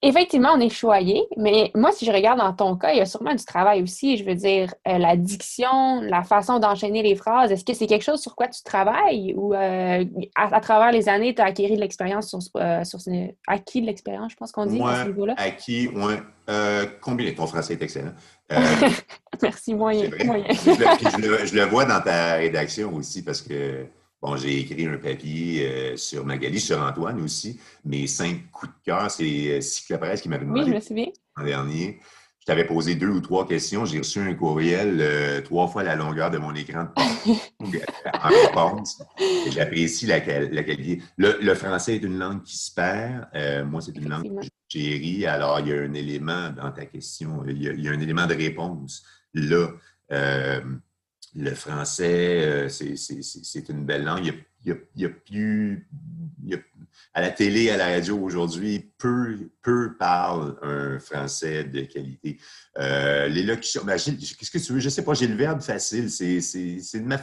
[0.00, 3.06] Effectivement, on est choyé, mais moi, si je regarde dans ton cas, il y a
[3.06, 4.16] sûrement du travail aussi.
[4.16, 8.04] Je veux dire, euh, la diction, la façon d'enchaîner les phrases, est-ce que c'est quelque
[8.04, 10.04] chose sur quoi tu travailles ou euh,
[10.36, 13.00] à, travers les années, tu as acquis de l'expérience sur, euh, sur
[13.48, 15.34] acquis de l'expérience, je pense qu'on dit à ce niveau-là?
[15.36, 16.14] Acquis, oui.
[17.00, 17.32] combien?
[17.32, 18.12] Ton français est excellent.
[19.42, 20.10] Merci, moyen.
[20.24, 20.46] moyen.
[20.48, 23.84] je, le, vois dans ta rédaction aussi parce que
[24.20, 27.60] Bon, j'ai écrit un papier euh, sur Magali, sur Antoine aussi.
[27.84, 30.62] Mes cinq coups de cœur, c'est Cyclopresse qui m'avait demandé.
[30.62, 31.06] Oui, je me souviens.
[31.36, 32.00] L'an dernier.
[32.40, 33.84] Je t'avais posé deux ou trois questions.
[33.84, 36.88] J'ai reçu un courriel euh, trois fois la longueur de mon écran
[37.60, 37.78] de
[38.12, 39.00] en réponse.
[39.50, 41.00] J'apprécie la, qualité.
[41.16, 43.28] Le, français est une langue qui se perd.
[43.36, 45.26] Euh, moi, c'est une langue que chérie.
[45.26, 47.44] Alors, il y a un élément dans ta question.
[47.46, 49.04] Il y a, il y a un élément de réponse
[49.34, 49.68] là
[51.34, 54.32] le français, euh, c'est une belle langue.
[54.64, 55.88] Il y a, plus.
[57.14, 62.38] à la télé, à la radio aujourd'hui, peu, peu parlent un français de qualité.
[62.78, 64.80] Euh, l'élocution, ben, qu'est-ce que tu veux?
[64.80, 66.10] Je ne sais pas, j'ai le verbe facile.
[66.10, 67.18] C'est de ma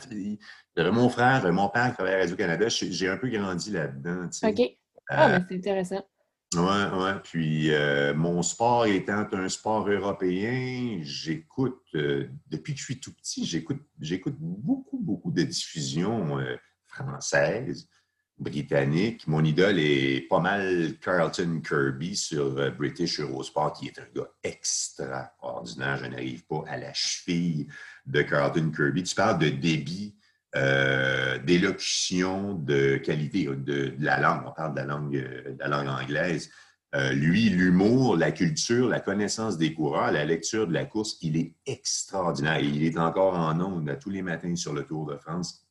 [0.92, 4.30] Mon frère, mon père qui travaille à Radio-Canada, j'ai un peu grandi là-dedans.
[4.44, 4.62] OK.
[5.10, 6.06] Ah, euh, ben, c'est intéressant.
[6.54, 7.10] Oui, oui.
[7.24, 13.14] Puis euh, mon sport étant un sport européen, j'écoute, euh, depuis que je suis tout
[13.14, 16.56] petit, j'écoute, j'écoute beaucoup, beaucoup de diffusions euh,
[16.86, 17.90] françaises,
[18.38, 19.28] britanniques.
[19.28, 25.98] Mon idole est pas mal Carlton Kirby sur British Eurosport, qui est un gars extraordinaire.
[25.98, 27.68] Je n'arrive pas à la cheville
[28.06, 29.04] de Carlton Kirby.
[29.04, 30.16] Tu parles de débit
[30.56, 34.44] euh, d'élocution, de qualité de, la langue.
[34.48, 36.50] On parle de la langue, de la langue anglaise.
[36.96, 41.36] Euh, lui, l'humour, la culture, la connaissance des coureurs, la lecture de la course, il
[41.36, 42.60] est extraordinaire.
[42.60, 45.66] Il est encore en ondes tous les matins sur le Tour de France.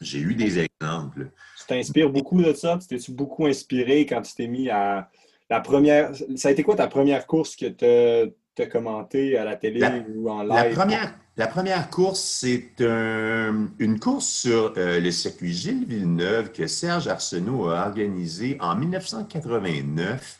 [0.00, 1.30] J'ai eu des exemples.
[1.58, 2.78] Tu t'inspires beaucoup de ça?
[2.78, 5.10] Tu t'es beaucoup inspiré quand tu t'es mis à
[5.50, 6.12] la première.
[6.36, 9.82] Ça a été quoi ta première course que tu as, commentée à la télé
[10.14, 10.50] ou en live?
[10.50, 16.66] La première, la première course, c'est une course sur euh, le circuit Gilles Villeneuve que
[16.66, 20.38] Serge Arsenault a organisé en 1989,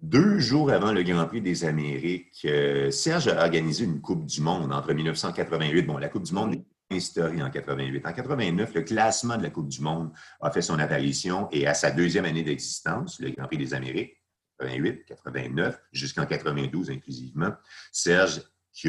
[0.00, 2.44] deux jours avant le Grand Prix des Amériques.
[2.44, 5.82] Euh, Serge a organisé une Coupe du Monde entre 1988.
[5.82, 8.04] Bon, la Coupe du Monde est instaurée en 88.
[8.04, 11.74] En 89, le classement de la Coupe du Monde a fait son apparition et à
[11.74, 14.21] sa deuxième année d'existence, le Grand Prix des Amériques,
[14.62, 17.52] 88, 89, jusqu'en 92 inclusivement,
[17.90, 18.88] Serge qui,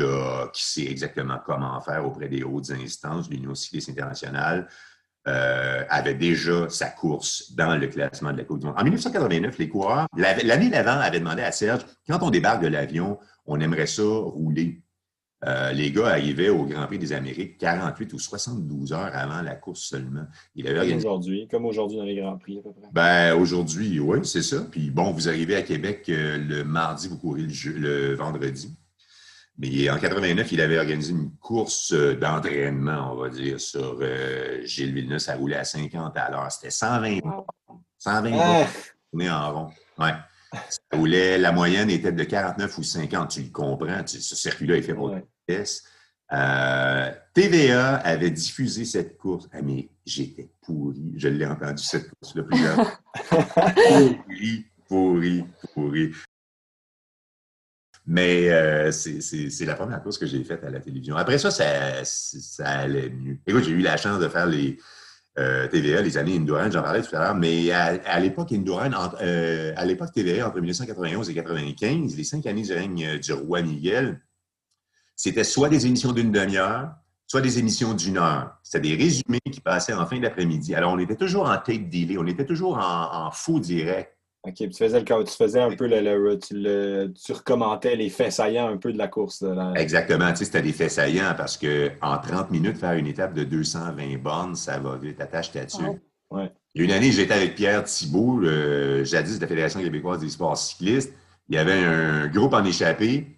[0.54, 4.68] sait exactement comment faire auprès des hautes instances de l'Union cycliste internationale,
[5.28, 8.76] euh, avait déjà sa course dans le classement de la Coupe du Monde.
[8.78, 13.20] En 1989, les coureurs, l'année d'avant, avaient demandé à Serge, quand on débarque de l'avion,
[13.46, 14.83] on aimerait ça rouler.
[15.46, 19.56] Euh, les gars arrivaient au Grand Prix des Amériques 48 ou 72 heures avant la
[19.56, 20.26] course seulement.
[20.56, 22.90] Il avait aujourd'hui, comme aujourd'hui dans les Grands Prix à peu près.
[22.94, 24.66] Ben, aujourd'hui, oui, c'est ça.
[24.72, 28.74] Puis bon, vous arrivez à Québec euh, le mardi, vous courez le vendredi.
[29.58, 34.62] Mais en 89, il avait organisé une course euh, d'entraînement, on va dire, sur euh,
[34.66, 35.20] Gilles Villeneuve.
[35.20, 36.52] Ça roulait à 50 à l'heure.
[36.52, 37.20] C'était 120
[38.00, 38.66] 120 ah.
[39.30, 39.70] en rond.
[40.00, 40.14] Ouais.
[40.70, 43.30] Ça roulait, la moyenne était de 49 ou 50.
[43.30, 44.02] Tu le comprends.
[44.06, 45.14] ce circuit-là est fait pour
[45.48, 45.84] vitesse.
[46.32, 49.48] Euh, TVA avait diffusé cette course.
[49.52, 51.14] Ah, mais j'étais pourri.
[51.18, 53.02] Je l'ai entendu cette course-là plusieurs
[54.28, 56.12] pourri, pourri, pourri.
[58.06, 61.16] Mais euh, c'est la première course que j'ai faite à la télévision.
[61.16, 63.38] Après ça, ça, ça allait mieux.
[63.46, 64.78] Écoute, j'ai eu la chance de faire les
[65.40, 69.86] euh, TVA, les années Indurain, j'en parlais tout à l'heure, mais à, l'époque Indurain, à
[69.86, 74.20] l'époque TVA, entre 1991 et 1995, les cinq années du règne du roi Miguel,
[75.16, 76.92] c'était soit des émissions d'une demi-heure,
[77.28, 78.56] soit des émissions d'une heure.
[78.64, 80.76] C'était des résumés qui passaient en fin d'après-midi.
[80.76, 84.18] Alors, on était toujours en tape delay, on était toujours en, en faux direct.
[84.46, 88.68] OK, tu faisais, le, tu faisais un peu le, tu, tu, recommentais les faits saillants
[88.68, 89.44] un peu de la course.
[89.76, 93.46] Exactement, tu sais, c'était des faits saillants parce qu'en 30 minutes, faire une étape de
[93.46, 95.86] 220 bornes, ça va vite, attache là-dessus.
[96.30, 96.52] Ouais.
[96.76, 98.42] Il y a une année, j'étais avec Pierre Thibault,
[99.06, 101.14] jadis de la Fédération québécoise des sports cyclistes.
[101.48, 103.33] Il y avait un groupe en échappée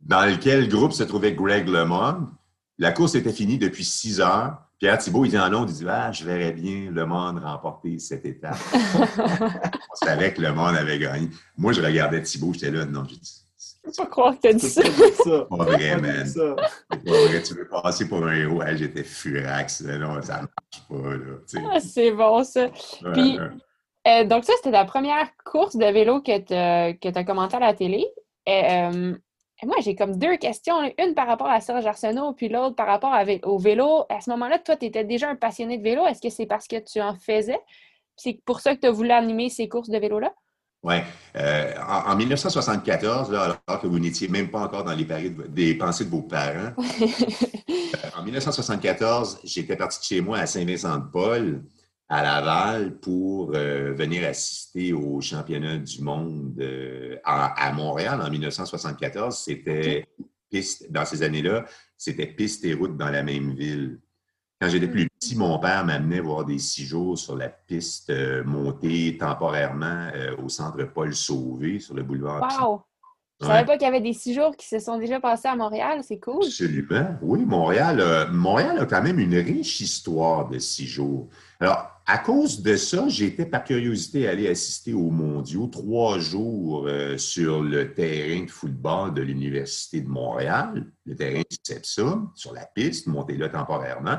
[0.00, 2.28] dans lequel le groupe se trouvait Greg LeMond.
[2.78, 4.58] La course était finie depuis 6 heures.
[4.78, 7.98] Pierre Thibault, il dit en ondes, il dit Ah, je verrais bien Le Monde remporter
[7.98, 8.58] cette étape.
[9.90, 11.28] On savait que Le Monde avait gagné.
[11.56, 13.44] Moi, je regardais Thibault, j'étais là, non, j'ai dit.
[13.58, 14.82] Je peux pas croire que tu as dit ça.
[15.50, 16.32] Pas vrai, man.
[16.34, 18.62] Pas vrai, tu veux passer pour un héros.
[18.74, 19.80] J'étais furax.
[19.80, 21.16] Non, ça marche pas.
[21.16, 22.68] Là, ah, c'est bon, ça.
[23.14, 23.38] Puis,
[24.06, 27.74] euh, donc, ça, c'était ta première course de vélo que tu as commenté à la
[27.74, 28.06] télé.
[28.48, 29.16] Euh,
[29.66, 30.76] moi, j'ai comme deux questions.
[30.98, 34.04] Une par rapport à Serge Arsenault, puis l'autre par rapport au vélo.
[34.08, 36.06] À ce moment-là, toi, tu étais déjà un passionné de vélo.
[36.06, 37.58] Est-ce que c'est parce que tu en faisais?
[38.16, 40.32] C'est pour ça que tu as voulu animer ces courses de vélo-là?
[40.84, 40.94] Oui.
[41.36, 41.74] Euh,
[42.06, 45.04] en, 1974, alors que vous n'étiez même pas encore dans les
[45.48, 51.64] des pensées de vos parents, euh, en 1974, j'étais parti de chez moi à Saint-Vincent-de-Paul,
[52.08, 56.62] à Laval, pour euh, venir assister au championnat du monde
[57.24, 59.36] à, Montréal en 1974.
[59.36, 60.06] C'était
[60.50, 61.64] piste, dans ces années-là,
[61.96, 64.00] c'était piste et route dans la même ville.
[64.60, 68.42] Quand j'étais plus petit, mon père m'amenait voir des six jours sur la piste euh,
[68.42, 72.42] montée temporairement euh, au centre Paul Sauvé sur le boulevard.
[72.60, 72.82] Wow!
[73.40, 75.46] Je ne savais pas qu'il y avait des six jours qui se sont déjà passés
[75.46, 76.44] à Montréal, c'est cool.
[76.44, 77.16] Absolument.
[77.22, 81.28] Oui, Montréal, euh, Montréal a quand même une riche histoire de six jours.
[81.60, 87.62] Alors, à cause de ça, j'étais par curiosité allé assister aux mondiaux trois jours sur
[87.62, 93.06] le terrain de football de l'Université de Montréal, le terrain c'est ça, sur la piste,
[93.06, 94.18] monté là temporairement.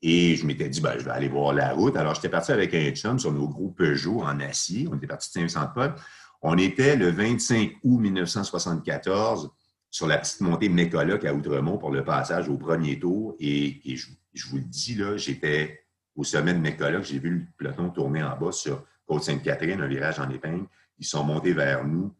[0.00, 1.96] Et je m'étais dit, ben, je vais aller voir la route.
[1.96, 4.88] Alors, j'étais parti avec un chum sur nos gros Peugeot en acier.
[4.90, 5.94] On était parti de Saint-Vincent-de-Paul.
[6.40, 9.50] On était le 25 août 1974
[9.90, 13.34] sur la petite montée Mécoloc à Outremont pour le passage au premier tour.
[13.40, 17.04] Et, je, vous le dis, là, j'étais au sommet de Mécoloc.
[17.04, 20.66] J'ai vu le peloton tourner en bas sur Côte-Sainte-Catherine, un virage en épingle.
[20.98, 22.14] Ils sont montés vers nous.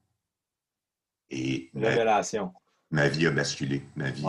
[1.31, 2.53] Et Révélation.
[2.91, 3.83] Ma, vie a basculé.
[3.95, 4.25] Ma vie.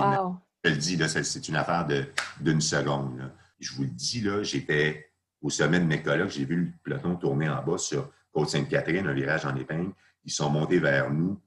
[0.64, 1.88] Je le dis, c'est une affaire
[2.42, 3.32] d'une seconde.
[3.60, 5.10] Je vous le dis, là, j'étais
[5.42, 9.14] au sommet de mes collègues, j'ai vu le peloton tourner en bas sur Côte-Sainte-Catherine, un
[9.14, 9.92] virage en épingle.
[10.24, 11.38] Ils sont montés vers nous.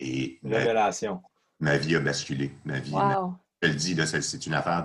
[0.00, 1.22] Et Révélation.
[1.60, 2.50] Ma, vie a basculé.
[2.64, 2.92] Ma vie.
[3.62, 4.84] je le dis, c'est une affaire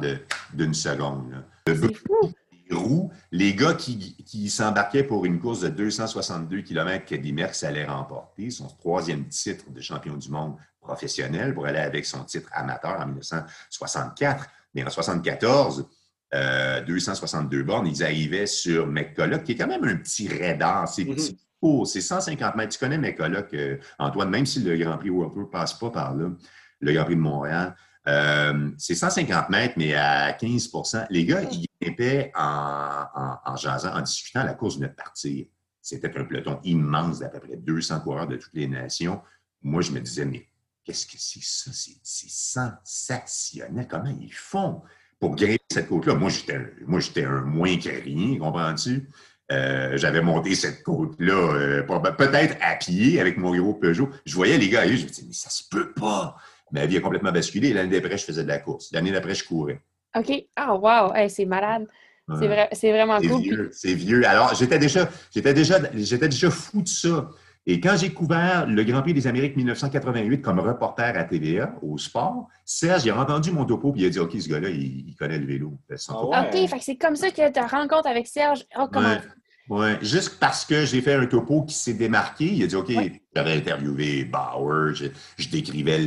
[0.53, 1.43] d'une seconde.
[1.65, 7.85] Les roues, les gars qui, s'embarquaient pour une course de 262 km qu'Eddie Merckx allait
[7.85, 12.99] remporter, son troisième titre de champion du monde professionnel pour aller avec son titre amateur
[12.99, 14.47] en 1964.
[14.75, 15.87] Mais en 1974,
[16.33, 20.87] 262 bornes, ils arrivaient sur McCulloch, qui est quand même un petit radar.
[20.87, 21.85] C'est mm-hmm.
[21.85, 22.73] c'est 150 mètres.
[22.73, 25.89] Tu connais McCulloch, euh, Antoine, même si le Grand Prix World Tour ne passe pas
[25.89, 26.29] par là,
[26.79, 27.75] le Grand Prix de Montréal.
[28.07, 33.93] Euh, c'est 150 mètres, mais à 15% Les gars, ils grimpaient en, en, en jasant,
[33.93, 35.45] en discutant, la course venait de partir.
[35.81, 39.21] C'était un peloton immense d'à peu près 200 coureurs de toutes les nations.
[39.61, 40.47] Moi, je me disais, mais
[40.87, 41.71] Qu'est-ce que c'est ça?
[42.01, 43.89] C'est sensationnel.
[43.89, 44.83] Comment ils font?
[45.19, 46.15] Pour grimper cette côte-là?
[46.15, 49.09] Moi, j'étais un moins que rien, comprends-tu?
[49.51, 51.83] Euh, j'avais monté cette côte-là, euh,
[52.17, 54.09] peut-être à pied avec mon gros Peugeot.
[54.25, 56.35] Je voyais les gars je me disais, mais ça se peut pas.
[56.71, 57.71] Ma vie a complètement basculé.
[57.71, 58.91] L'année d'après, je faisais de la course.
[58.91, 59.81] L'année d'après, je courais.
[60.17, 60.31] OK.
[60.55, 61.13] Ah, oh, wow!
[61.29, 61.87] c'est malade.
[62.73, 63.69] C'est vraiment cool.
[63.71, 64.27] C'est vieux.
[64.27, 67.29] Alors, j'étais déjà, déjà, déjà fou de ça.
[67.69, 71.97] Et quand j'ai couvert le Grand Prix des Amériques 1988 comme reporter à TVA au
[71.97, 75.13] sport, Serge, il a entendu mon topo et il a dit OK, ce gars-là, il,
[75.19, 75.77] connaît le vélo.
[76.31, 78.65] Ah OK, c'est comme ça que tu as rencontre avec Serge.
[78.79, 79.17] Oh, comment...
[79.69, 82.45] Oui, juste parce que j'ai fait un topo qui s'est démarqué.
[82.45, 82.89] Il a dit OK,
[83.35, 85.97] j'avais interviewé Bauer, je, décrivais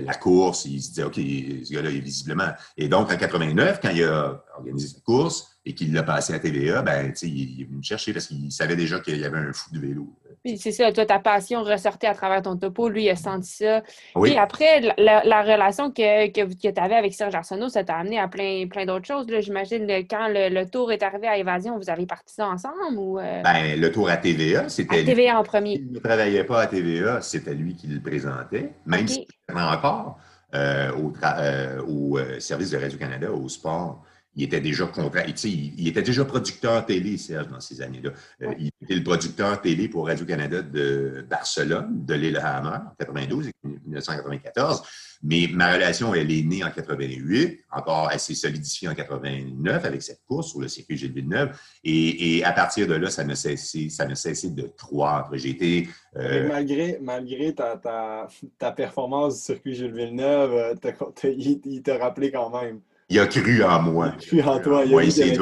[0.00, 0.64] la course.
[0.64, 2.48] Il se dit OK, ce gars-là est visiblement.
[2.78, 6.38] Et donc, en 89, quand il a organisé sa course et qu'il l'a passé à
[6.38, 9.36] TVA, ben, il, il est venu me chercher parce qu'il savait déjà qu'il y avait
[9.36, 10.16] un fou de vélo.
[10.44, 12.88] Puis c'est ça, toi, ta passion ressortait à travers ton topo.
[12.88, 13.82] Lui, il a senti ça.
[14.14, 14.36] Oui.
[14.38, 18.66] après, la, relation que, que, tu avais avec Serge Arsenault, ça t'a amené à plein,
[18.66, 19.26] plein d'autres choses.
[19.40, 22.96] J'imagine, quand le, tour est arrivé à Évasion, vous avez parti ça ensemble?
[22.96, 23.42] Ou, euh?
[23.42, 25.00] Ben, le tour à TVA, c'était.
[25.00, 25.74] À TVA en premier.
[25.74, 30.18] Il ne travaillait pas à TVA, c'était lui qui le présentait, même si encore
[30.54, 34.02] euh, au, euh, au service de Radio-Canada, au sport
[34.36, 38.10] il était déjà contrat, il, il, était déjà producteur télé, Serge, dans ces années-là.
[38.42, 43.52] Euh, il était le producteur télé pour Radio-Canada de Barcelone, de Lillehammer, en 92 et
[43.64, 44.82] 1994.
[45.22, 50.22] Mais ma relation, elle est née en 88, encore assez solidifiée en 89 avec cette
[50.26, 51.58] course sur le circuit Gilles Villeneuve.
[51.84, 55.36] Et, et à partir de là, ça ne cessé, ça ne cessé de croître.
[55.36, 55.88] J'ai été.
[56.16, 62.30] Euh, malgré, malgré ta, ta, ta, performance du circuit Gilles Villeneuve, euh, il t'a rappelé
[62.30, 64.12] quand même il a cru en moi.
[64.32, 64.84] Il a cru en toi.
[64.86, 65.38] Il, il s'est dit,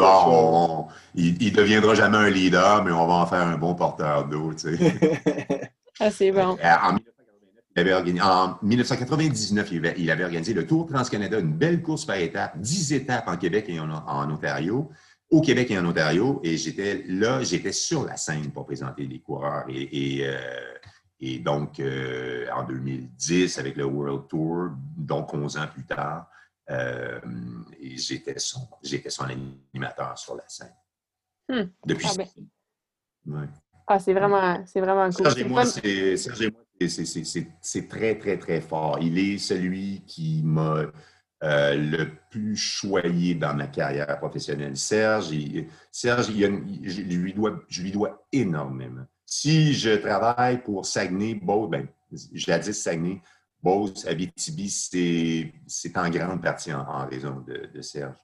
[1.15, 4.53] il, deviendra jamais un leader, mais on va en faire un bon porteur d'eau.
[4.55, 5.71] Tu sais.
[6.01, 6.57] ah, c'est bon.
[6.65, 6.97] Euh, en,
[8.63, 13.37] 1999, il avait, organisé le Tour Trans-Canada, une belle course par étapes, 10 étapes en
[13.37, 13.91] Québec et en,
[14.31, 14.91] Ontario,
[15.31, 16.41] au Québec et en Ontario.
[16.43, 19.65] Et j'étais là, j'étais sur la scène pour présenter les coureurs.
[19.69, 25.85] Et, et, euh, donc, euh, en 2010, avec le World Tour, donc 11 ans plus
[25.85, 26.29] tard,
[26.71, 27.19] euh,
[27.81, 30.75] et j'étais son, j'étais son animateur sur la scène.
[31.49, 31.65] Hmm.
[31.85, 32.15] Depuis ah,
[33.27, 33.49] ben.
[33.87, 35.25] ah, c'est vraiment, c'est vraiment cool.
[35.25, 36.15] Serge et moi, c'est,
[37.89, 38.99] très, très, très fort.
[39.01, 40.83] Il est celui qui m'a
[41.43, 44.77] euh, le plus choyé dans ma carrière professionnelle.
[44.77, 45.31] Serge,
[45.91, 49.07] Serge je, lui dois, je lui dois énormément.
[49.25, 51.89] si je travaille pour Saguenay, Beauce, ben,
[52.35, 53.23] jadis Saguenay,
[53.63, 54.69] Beauce, Abitibi,
[55.67, 58.17] c'est en grande partie en, raison de, Serge.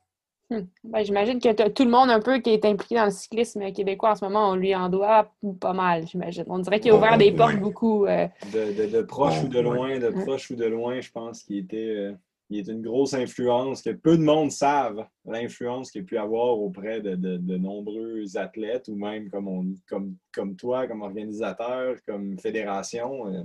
[0.51, 0.61] Hmm.
[0.85, 4.11] Ben, j'imagine que tout le monde un peu qui est impliqué dans le cyclisme québécois
[4.11, 6.45] en ce moment, on lui en doit pas mal, j'imagine.
[6.49, 8.07] On dirait qu'il a ouvert des portes beaucoup.
[8.07, 11.97] Euh, de, proche ou de loin, de proche ou de loin, je pense qu'il était.
[11.97, 12.13] Euh,
[12.51, 16.59] il est une grosse influence que peu de monde savent, l'influence qu'il a pu avoir
[16.59, 23.27] auprès de, nombreux athlètes ou même comme, comme, comme toi, comme organisateur, comme fédération.
[23.29, 23.43] Euh,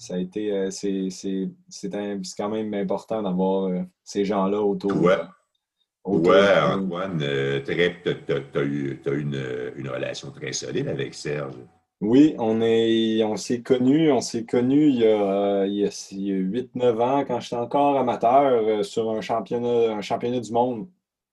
[0.00, 1.50] ça a été, euh, c'est
[2.38, 4.96] quand même important d'avoir euh, ces gens-là autour.
[4.96, 5.18] Ouais.
[6.06, 11.56] ouais, Antoine, tu as, eu, une, une relation très solide avec Serge.
[12.00, 15.90] Oui, on est, on s'est connus, on s'est connus il y a, il y a,
[15.90, 20.88] 8-9 ans quand j'étais encore amateur euh, sur un championnat, un championnat du monde.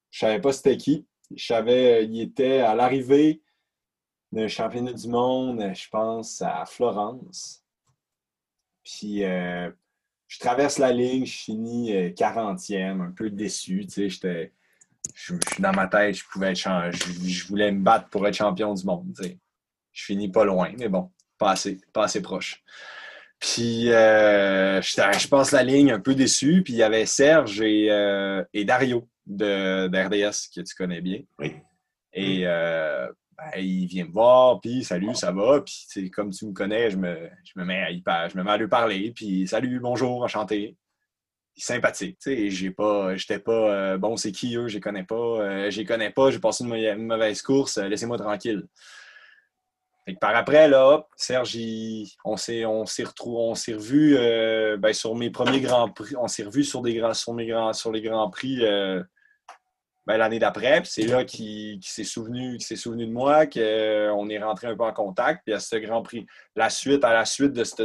[0.09, 1.07] Je savais pas c'était qui.
[1.33, 3.41] Je savais, il était à l'arrivée
[4.33, 7.63] d'un championnat du monde, je pense, à Florence.
[8.87, 9.69] Puis euh,
[10.27, 13.85] je traverse la ligne, je finis 40e, euh, un peu déçu.
[13.85, 14.53] Tu sais, j'étais.
[15.13, 18.35] Je, suis dans ma tête, je pouvais être je, je, voulais me battre pour être
[18.35, 19.13] champion du monde.
[19.15, 19.37] Tu sais
[19.97, 22.63] je finis pas loin, mais bon, pas assez, pas assez proche.
[23.39, 27.87] Puis euh, je, passe la ligne un peu déçu, puis il y avait Serge et,
[27.89, 31.21] euh, Dario de, d'RDS que tu connais bien.
[31.39, 31.55] Oui.
[32.13, 33.07] Et euh,
[33.37, 35.61] ben, il vient me voir, puis salut, ça va.
[35.61, 38.57] Puis comme tu me connais, je me, je me mets à je me mets à
[38.57, 40.77] lui parler, puis salut, bonjour, enchanté.
[41.59, 45.69] Sympathique, tu sais, j'ai pas, j'étais pas, bon, c'est qui eux, je les connais pas,
[45.71, 48.67] je les connais pas, j'ai passé une mauvaise course, laissez-moi tranquille
[50.15, 51.57] par après, là, Serge,
[52.23, 56.15] on s'est on retrouvé, on s'est revu euh, ben, sur mes premiers grands prix.
[56.15, 59.03] On s'est revu sur des grands, sur mes grands, sur les grands prix euh,
[60.07, 60.81] ben, l'année d'après.
[60.85, 64.93] c'est là qu'il s'est souvenu, souvenu de moi, qu'on euh, est rentré un peu en
[64.93, 65.41] contact.
[65.45, 67.75] Puis à ce grand prix, la suite, à la suite de ce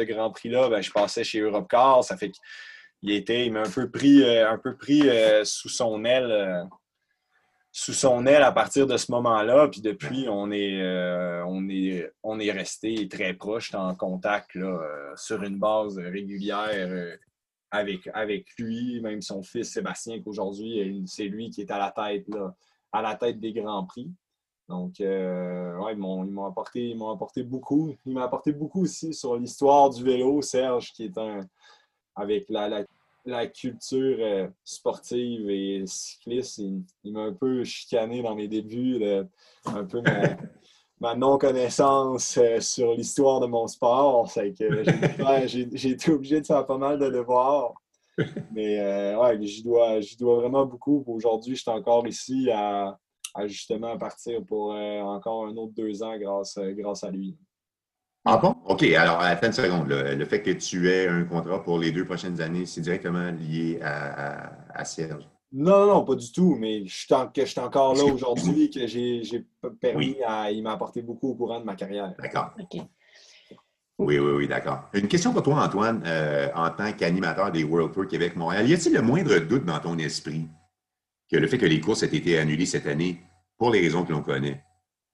[0.00, 2.02] de grand prix-là, ben, je passais chez Europcar.
[2.04, 5.02] Ça fait qu'il était, il m'a un peu pris, un peu pris
[5.44, 6.66] sous son aile
[7.76, 9.68] sous son aile à partir de ce moment-là.
[9.68, 14.66] Puis depuis, on est, euh, on est, on est resté très proche, en contact là,
[14.66, 17.14] euh, sur une base régulière euh,
[17.76, 22.54] avec, lui, même son fils Sébastien, qu'aujourd'hui, c'est lui qui est à la tête, là,
[22.92, 24.10] à la tête des Grands Prix.
[24.68, 27.94] Donc, ouais, ils m'ont apporté, apporté beaucoup.
[28.04, 31.40] Il m'a apporté beaucoup aussi sur l'histoire du vélo, Serge, qui est un.
[32.16, 32.84] avec la, la
[33.26, 36.58] la culture euh, sportive et cycliste,
[37.02, 39.02] il, m'a un peu chicané dans mes débuts,
[39.64, 40.00] un peu
[41.00, 44.30] non-connaissance euh, sur l'histoire de mon sport.
[44.30, 44.84] C'est que
[45.46, 47.74] j'ai été obligé de faire pas mal de devoirs.
[48.52, 51.04] Mais euh, ouais, j'y dois, dois vraiment beaucoup.
[51.06, 52.96] Aujourd'hui, je suis encore ici à,
[53.44, 57.36] justement partir pour encore un autre deux ans grâce, grâce à lui.
[58.28, 58.56] Ah bon?
[58.64, 58.82] OK.
[58.82, 59.88] Alors, attends une seconde.
[59.88, 63.78] Le fait que tu aies un contrat pour les deux prochaines années, c'est directement lié
[63.82, 65.28] à, Serge?
[65.52, 66.56] Non, non, pas du tout.
[66.58, 69.46] Mais je suis, encore là aujourd'hui, que j'ai
[69.80, 70.50] permis à.
[70.50, 72.14] Il m'a apporté beaucoup au courant de ma carrière.
[72.18, 72.54] D'accord.
[73.98, 74.90] Oui, oui, oui, d'accord.
[74.92, 78.68] Une question pour toi, Antoine, euh, en tant qu'animateur des World Tour Québec-Montréal.
[78.68, 80.46] Y a-t-il le moindre doute dans ton esprit
[81.30, 83.20] que le fait que les courses aient été annulées cette année,
[83.56, 84.62] pour les raisons que l'on connaît,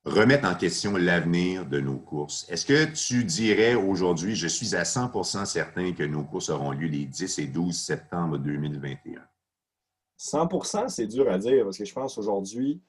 [0.05, 2.45] remettre en question l'avenir de nos courses?
[2.49, 6.89] Est-ce que tu dirais aujourd'hui, je suis à 100% certain que nos courses auront lieu
[6.89, 9.21] les 10 et 12 septembre 2021?
[10.23, 12.81] 100% c'est dur à dire parce que je pense aujourd'hui,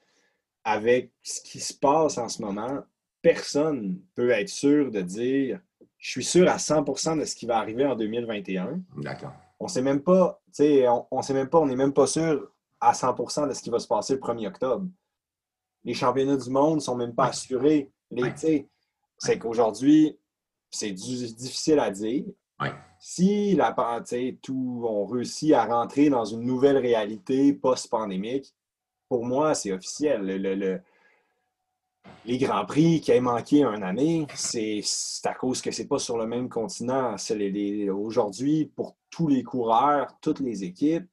[0.62, 2.82] avec ce qui se passe en ce moment,
[3.22, 5.60] personne ne peut être sûr de dire
[5.98, 8.80] je suis sûr à 100% de ce qui va arriver en 2021.
[8.98, 9.32] D'accord.
[9.58, 12.06] On sait même pas, tu sais, on, on sait même pas, on n'est même pas
[12.06, 14.86] sûr à 100% de ce qui va se passer le 1er octobre
[15.84, 17.92] les championnats du monde ne sont même pas assurés.
[19.18, 20.18] C'est qu'aujourd'hui,
[20.70, 22.24] c'est difficile à dire.
[23.06, 23.76] Si la,
[24.40, 28.54] tout, on réussit à rentrer dans une nouvelle réalité post-pandémique,
[29.10, 30.22] pour moi, c'est officiel.
[30.22, 30.80] Le,
[32.24, 34.80] les Grands Prix qui aient manqué une année, c'est
[35.24, 37.16] à cause que c'est pas sur le même continent.
[37.92, 41.06] Aujourd'hui, pour tous les coureurs, toutes les équipes,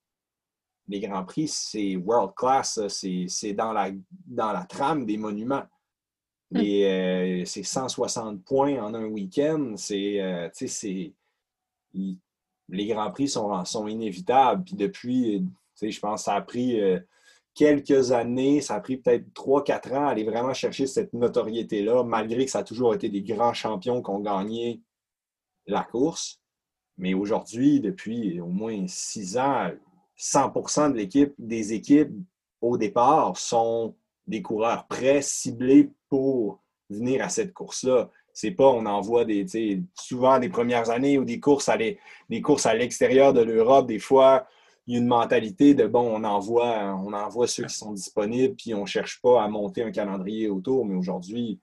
[0.88, 2.80] les Grands Prix, c'est world class.
[2.88, 3.92] C'est dans la,
[4.26, 5.66] dans la trame des monuments.
[6.56, 9.74] Et euh, c'est 160 points en un week-end.
[9.76, 10.48] C'est, euh,
[11.94, 14.64] les Grands Prix sont, inévitables.
[14.64, 15.46] Puis depuis,
[15.82, 17.00] je pense que ça a pris euh,
[17.54, 22.46] quelques années, ça a pris peut-être 3-4 ans à aller vraiment chercher cette notoriété-là, malgré
[22.46, 24.82] que ça a toujours été des grands champions qui ont gagné
[25.68, 26.42] la course.
[26.98, 29.72] Mais aujourd'hui, depuis au moins 6 ans,
[30.18, 32.14] 100% de l'équipe, des équipes
[32.62, 33.96] au départ sont
[34.28, 38.10] des coureurs prêts, ciblés pour venir à cette course-là.
[38.34, 39.46] C'est pas, on envoie des,
[39.94, 44.00] souvent des premières années ou des courses à des courses à l'extérieur de l'Europe, des
[44.00, 44.48] fois,
[44.88, 48.56] il y a une mentalité de bon, on envoie, on envoie ceux qui sont disponibles,
[48.56, 50.86] puis on ne cherche pas à monter un calendrier autour.
[50.86, 51.60] Mais aujourd'hui,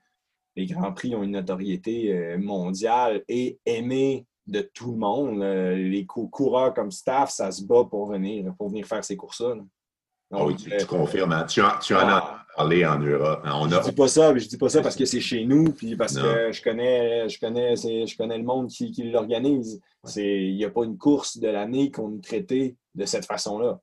[0.57, 5.43] les Grands Prix ont une notoriété euh, mondiale et aimée de tout le monde.
[5.43, 9.57] Euh, les coureurs comme staff, ça se bat pour venir, pour venir faire ces courses-là.
[10.31, 11.33] Ah oui, tu, confirmes.
[11.33, 11.45] Hein.
[11.45, 13.41] Tu, en, as parlé en Europe.
[13.45, 13.69] Hein.
[13.71, 15.95] Je ne dis pas ça, je dis pas ça parce que c'est chez nous, puis
[15.95, 19.81] parce que je connais, je connais, je connais le monde qui, l'organise.
[20.17, 23.81] Il n'y a pas une course de l'année qu'on est traité de cette façon-là.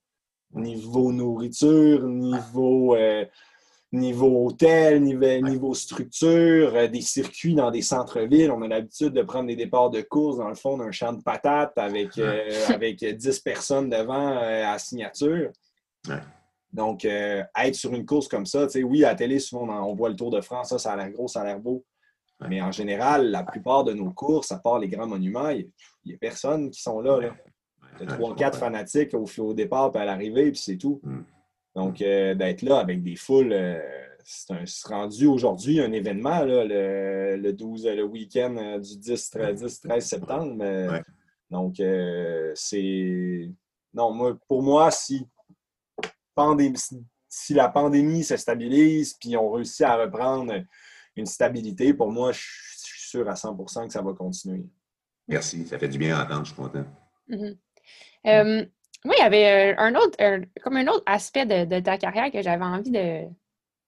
[0.54, 3.26] Niveau nourriture, niveau, euh,
[3.94, 8.52] niveau hôtel, niveau, structure, euh, des circuits dans des centres-villes.
[8.52, 11.22] On a l'habitude de prendre des départs de course dans le fond d'un champ de
[11.24, 15.52] patates avec, euh, avec 10 personnes devant à signature.
[16.76, 20.16] Donc, être sur une course comme ça, oui, à la télé, souvent, on, voit le
[20.16, 21.86] Tour de France, ça, ça a l'air gros, ça a l'air beau.
[22.50, 25.70] Mais en général, la plupart de nos courses, à part les grands monuments, il
[26.06, 27.20] n'y a, personne qui sont là.
[27.20, 27.36] là.
[27.98, 31.00] Tu trois, ou quatre fanatiques au, au départ puis à l'arrivée, puis c'est tout.
[31.04, 31.22] Mm.
[31.76, 33.80] Donc, euh, d'être là avec des foules, euh,
[34.24, 40.66] c'est rendu aujourd'hui un événement, le, 12, le week-end euh, du 10, 13, 13 septembre.
[41.50, 41.76] Donc,
[42.56, 43.50] c'est.
[43.94, 45.26] Non, moi, pour moi, si,
[47.28, 50.54] si la pandémie se stabilise puis on réussit à reprendre
[51.16, 54.66] une stabilité, pour moi, je suis sûr à 100% que ça va continuer.
[55.28, 56.86] Merci, ça fait du bien à entendre, je suis content.
[58.28, 58.66] Euh,
[59.06, 60.18] moi, il y avait euh, un autre,
[60.62, 63.26] comme un autre aspect de, ta carrière que j'avais envie de,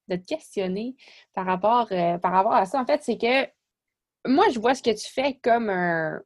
[0.08, 0.96] te questionner
[1.34, 2.80] par rapport, euh, par rapport à ça.
[2.80, 3.48] En fait, c'est que
[4.26, 6.20] moi, je vois ce que tu fais comme un.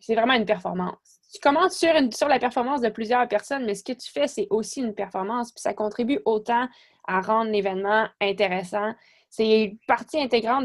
[0.00, 1.13] C'est vraiment une performance.
[1.34, 4.46] Tu commences sur, sur la performance de plusieurs personnes, mais ce que tu fais, c'est
[4.50, 6.68] aussi une performance, puis ça contribue autant
[7.08, 8.92] à rendre l'événement intéressant.
[9.30, 10.64] C'est une partie intégrante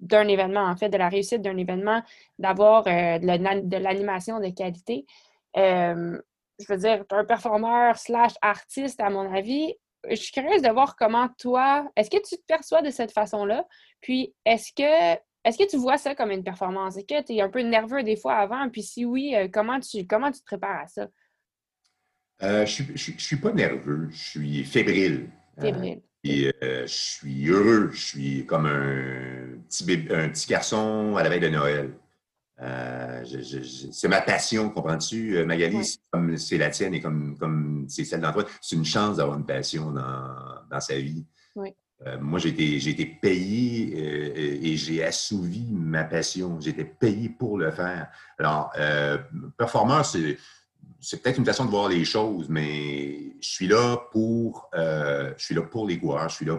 [0.00, 2.02] d'un événement, en fait, de la réussite d'un événement,
[2.40, 5.06] d'avoir de l'animation de qualité.
[5.56, 6.20] Euh,
[6.58, 9.76] je veux dire, un performeur slash artiste, à mon avis.
[10.08, 13.64] Je suis curieuse de voir comment toi, est-ce que tu te perçois de cette façon-là?
[14.00, 16.96] Puis, est-ce que est-ce que tu vois ça comme une performance?
[16.96, 18.68] Est-ce que tu es un peu nerveux des fois avant?
[18.70, 21.08] Puis si oui, euh, comment tu, comment tu te prépares à ça?
[22.42, 25.28] Euh, je ne suis, pas nerveux, je suis fébrile.
[25.60, 26.00] Fébrile.
[26.24, 31.40] et je suis heureux, je suis comme un petit, un petit garçon à la veille
[31.40, 31.92] de Noël.
[32.62, 33.24] Euh,
[33.92, 35.98] c'est ma passion, comprends-tu, euh, Magali?
[36.10, 38.46] Comme c'est la tienne et comme, comme c'est celle d'Antoine.
[38.60, 41.24] C'est une chance d'avoir une passion dans, sa vie.
[42.06, 46.58] Euh, moi, j'ai été, payé et j'ai assouvi ma passion.
[46.60, 48.08] Été payé pour le faire.
[48.38, 48.72] Alors,
[49.58, 50.38] performeur, c'est,
[51.22, 55.62] peut-être une façon de voir les choses, mais je suis là pour, je suis là
[55.62, 56.58] pour les coureurs, je suis là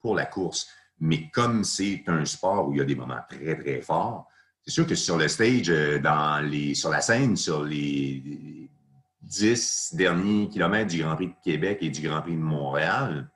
[0.00, 0.68] pour la course.
[1.00, 4.26] Mais comme c'est un sport où il y a des moments très, très forts,
[4.64, 8.68] c'est sûr que sur le stage, euh, sur la scène, sur les
[9.22, 13.30] dix derniers kilomètres du Grand Prix de Québec et du Grand Prix de Montréal,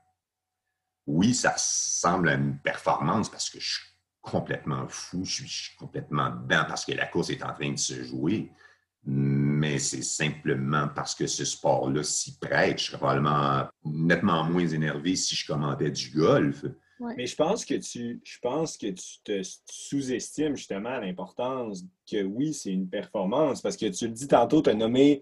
[1.06, 6.64] oui, ça semble une performance parce que je suis complètement fou, je suis, complètement dedans
[6.66, 8.50] parce que la course est en train de se jouer.
[9.04, 12.78] Mais c'est simplement parce que ce sport-là s'y prête.
[12.78, 16.64] Je serais probablement nettement moins énervé si je commandais du golf.
[17.16, 22.54] Mais je pense que tu, je pense que tu te sous-estimes justement l'importance que oui,
[22.54, 23.60] c'est une performance.
[23.60, 25.20] Parce que tu le dis tantôt, tu as nommé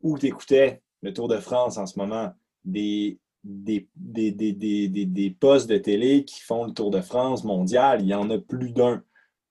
[0.00, 2.34] où tu écoutais le Tour de France en ce moment,
[2.64, 8.00] des, des, des, postes de télé qui font le Tour de France mondial.
[8.02, 9.02] Il y en a plus d'un.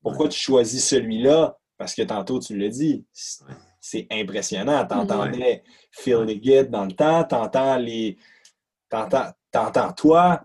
[0.02, 1.58] Pourquoi tu choisis celui-là?
[1.78, 3.06] Parce que tantôt, tu l'as dit,
[3.80, 4.86] c'est impressionnant.
[4.86, 8.18] Tu entendais Phil Liggett dans le temps, tu entends les
[9.52, 10.42] t'entends toi,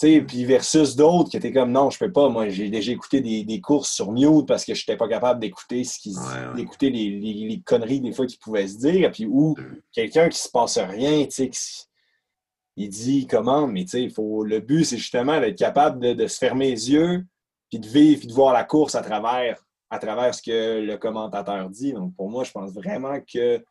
[0.00, 2.28] puis versus d'autres qui étaient comme non, je peux pas.
[2.28, 5.84] Moi, j'ai déjà écouté des, courses sur mute parce que je n'étais pas capable d'écouter
[5.84, 6.14] ce qui,
[6.54, 9.10] d'écouter les, conneries des fois qu'ils pouvaient se dire.
[9.12, 9.54] Puis ou
[9.92, 11.50] quelqu'un qui se passe rien, tu sais,
[12.76, 16.38] il dit comment, mais tu sais, faut, le but, c'est justement d'être capable de, se
[16.38, 17.24] fermer les yeux,
[17.70, 20.96] puis de vivre, puis de voir la course à travers, à travers ce que le
[20.98, 21.92] commentateur dit.
[21.92, 23.64] Donc, pour moi, je pense vraiment que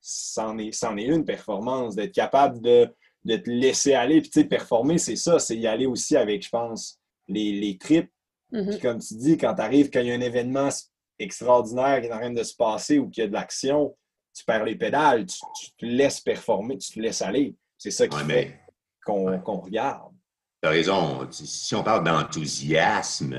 [0.00, 2.88] c'en est, c'en est une performance, d'être capable de
[3.24, 4.20] de te laisser aller.
[4.20, 6.98] Puis, tu sais, performer, c'est ça, c'est y aller aussi avec, je pense,
[7.28, 8.10] les, les tripes.
[8.52, 8.70] Mm-hmm.
[8.70, 10.70] Puis, comme tu dis, quand tu arrives, quand il y a un événement
[11.18, 13.96] extraordinaire qui est en train de se passer ou qu'il y a de l'action,
[14.34, 15.38] tu perds les pédales, tu,
[15.76, 17.54] te laisses performer, tu te laisses aller.
[17.78, 18.60] C'est ça qui fait
[19.04, 20.12] qu'on regarde.
[20.60, 21.28] Tu as raison.
[21.30, 23.34] Si on parle d'enthousiasme,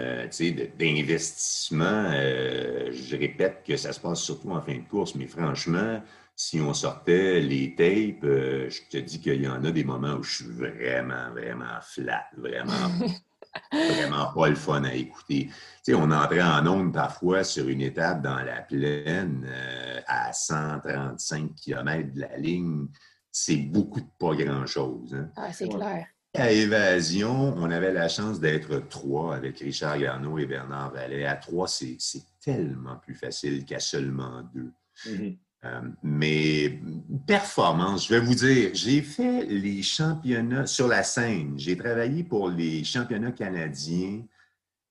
[0.78, 6.02] d'investissement, euh, je répète que ça se passe surtout en fin de course, mais franchement,
[6.34, 10.14] si on sortait les tapes, euh, je te dis qu'il y en a des moments
[10.14, 12.72] où je suis vraiment, vraiment flat, vraiment
[13.72, 15.48] vraiment pas le fun à écouter.
[15.48, 20.32] Tu sais, on entrait en onde parfois sur une étape dans la plaine euh, à
[20.32, 22.88] 135 km de la ligne.
[23.32, 25.14] C'est beaucoup de pas grand-chose.
[25.14, 25.30] Hein.
[25.36, 26.08] Ah, c'est clair.
[26.36, 31.26] À Évasion, on avait la chance d'être trois avec Richard Garneau et Bernard Vallet.
[31.26, 31.98] À trois, c'est
[32.44, 34.72] tellement plus facile qu'à seulement deux.
[35.08, 35.38] Mm-hmm.
[35.66, 36.80] Euh, mais
[37.28, 41.56] performance, je vais vous dire, j'ai fait les championnats sur la scène.
[41.58, 44.22] J'ai travaillé pour les championnats canadiens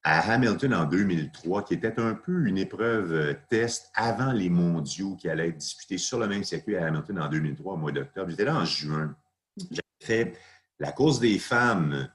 [0.05, 5.17] à Hamilton en 2003, qui était un peu une épreuve euh, test avant les mondiaux
[5.17, 8.31] qui allaient être disputés sur le même circuit à Hamilton en 2003, au mois d'octobre.
[8.31, 9.15] J'étais là en juin.
[9.71, 10.39] J'ai fait
[10.79, 12.09] la course des femmes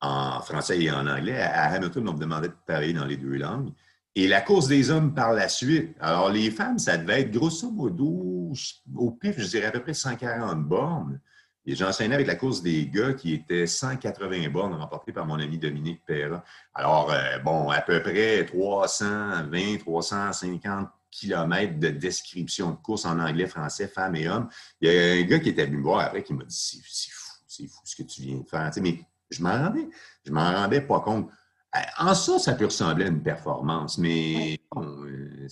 [0.00, 1.40] en français et en anglais.
[1.40, 3.72] À Hamilton, on me demandait de travailler dans les deux langues.
[4.14, 5.96] Et la course des hommes par la suite.
[5.98, 8.52] Alors, les femmes, ça devait être grosso modo,
[8.94, 11.20] au pif, je dirais à peu près 140 bornes.
[11.66, 15.58] Et j'enseignais avec la course des gars qui était 180 bornes remportées par mon ami
[15.58, 16.44] Dominique Perra.
[16.74, 23.46] Alors, euh, bon, à peu près 320, 350 kilomètres de description de course en anglais,
[23.46, 24.48] français, femmes et hommes.
[24.80, 27.10] Il y a un gars qui était venu me voir après qui m'a dit C'est
[27.12, 28.70] fou, c'est fou ce que tu viens de faire.
[28.82, 29.00] mais
[29.30, 29.88] je m'en rendais,
[30.24, 31.30] je m'en rendais pas compte.
[31.74, 35.46] Euh, en ça, ça peut ressembler à une performance, mais euh,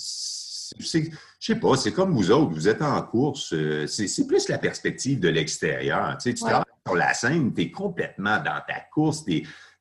[0.78, 1.10] je
[1.40, 5.20] sais pas, c'est comme vous autres, vous êtes en course, euh, c'est plus la perspective
[5.20, 6.16] de l'extérieur.
[6.18, 9.24] Tu, sais, tu travailles sur la scène, tu es complètement dans ta course,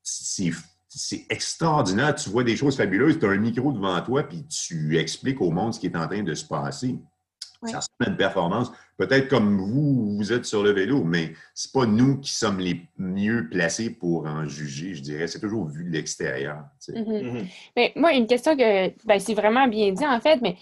[0.02, 4.98] c'est extraordinaire, tu vois des choses fabuleuses, tu as un micro devant toi, puis tu
[4.98, 6.98] expliques au monde ce qui est en train de se passer.
[7.64, 8.72] Ça ressemble à une performance.
[8.96, 12.58] Peut-être comme vous, vous êtes sur le vélo, mais ce n'est pas nous qui sommes
[12.58, 15.26] les mieux placés pour en juger, je dirais.
[15.26, 16.64] C'est toujours vu de l'extérieur.
[16.88, 17.04] Mm-hmm.
[17.04, 17.46] Mm-hmm.
[17.76, 20.56] Mais moi, une question que ben, c'est vraiment bien dit, en fait, mais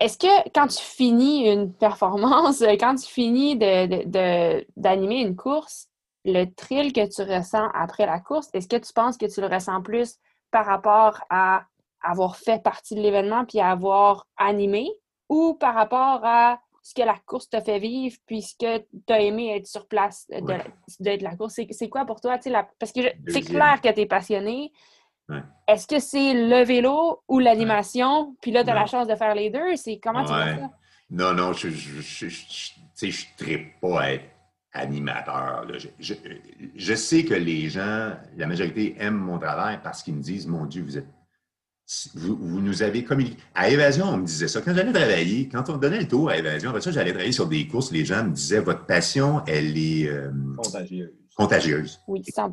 [0.00, 5.88] est-ce que quand tu finis une performance, quand tu finis d'animer une course,
[6.24, 9.46] le thrill que tu ressens après la course, est-ce que tu penses que tu le
[9.46, 10.16] ressens plus
[10.50, 11.64] par rapport à
[12.02, 14.90] avoir fait partie de l'événement puis à avoir animé
[15.28, 19.56] ou par rapport à ce que la course t'a fait vivre, puisque tu as aimé
[19.56, 21.58] être sur place de, la course.
[21.70, 22.38] C'est quoi pour toi?
[22.78, 24.70] parce que c'est clair que tu es passionné.
[25.66, 28.36] Est-ce que c'est le vélo ou l'animation?
[28.42, 29.76] Puis là, tu as la chance de faire les deux.
[29.76, 30.70] C'est comment tu fais ça?
[31.10, 34.24] Non, non, je ne je, pas à être
[34.72, 35.66] animateur.
[35.98, 36.14] Je,
[36.74, 40.66] je, sais que les gens, la majorité aiment mon travail parce qu'ils me disent, mon
[40.66, 41.08] Dieu, vous êtes
[42.14, 43.36] vous, nous avez communiqué.
[43.54, 44.60] À Évasion, on me disait ça.
[44.62, 47.46] Quand j'allais travailler, quand on donnait le tour à Évasion, après ça, j'allais travailler sur
[47.46, 51.12] des courses, les gens me disaient votre passion, elle est euh, contagieuse.
[51.36, 52.00] contagieuse.
[52.08, 52.50] Oui, 100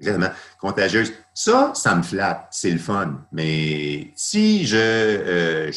[0.00, 0.30] Exactement.
[0.58, 1.12] Contagieuse.
[1.34, 2.46] Ça, ça me flatte.
[2.50, 3.26] C'est le fun.
[3.32, 5.70] Mais si je, euh,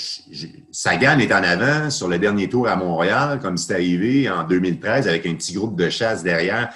[0.72, 5.10] Sagan est en avant sur le dernier tour à Montréal, comme c'est arrivé en 2013
[5.10, 6.74] avec un petit groupe de chasse derrière,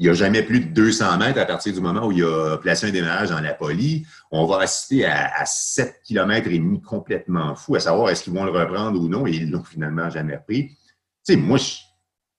[0.00, 2.56] il n'y a jamais plus de 200 mètres à partir du moment où il a
[2.56, 4.06] placé un démarrage dans la poly.
[4.30, 8.44] On va assister à, 7 km et demi complètement fou, à savoir est-ce qu'ils vont
[8.44, 10.68] le reprendre ou non, et ils l'ont finalement jamais repris.
[10.68, 11.74] Tu sais, moi, je,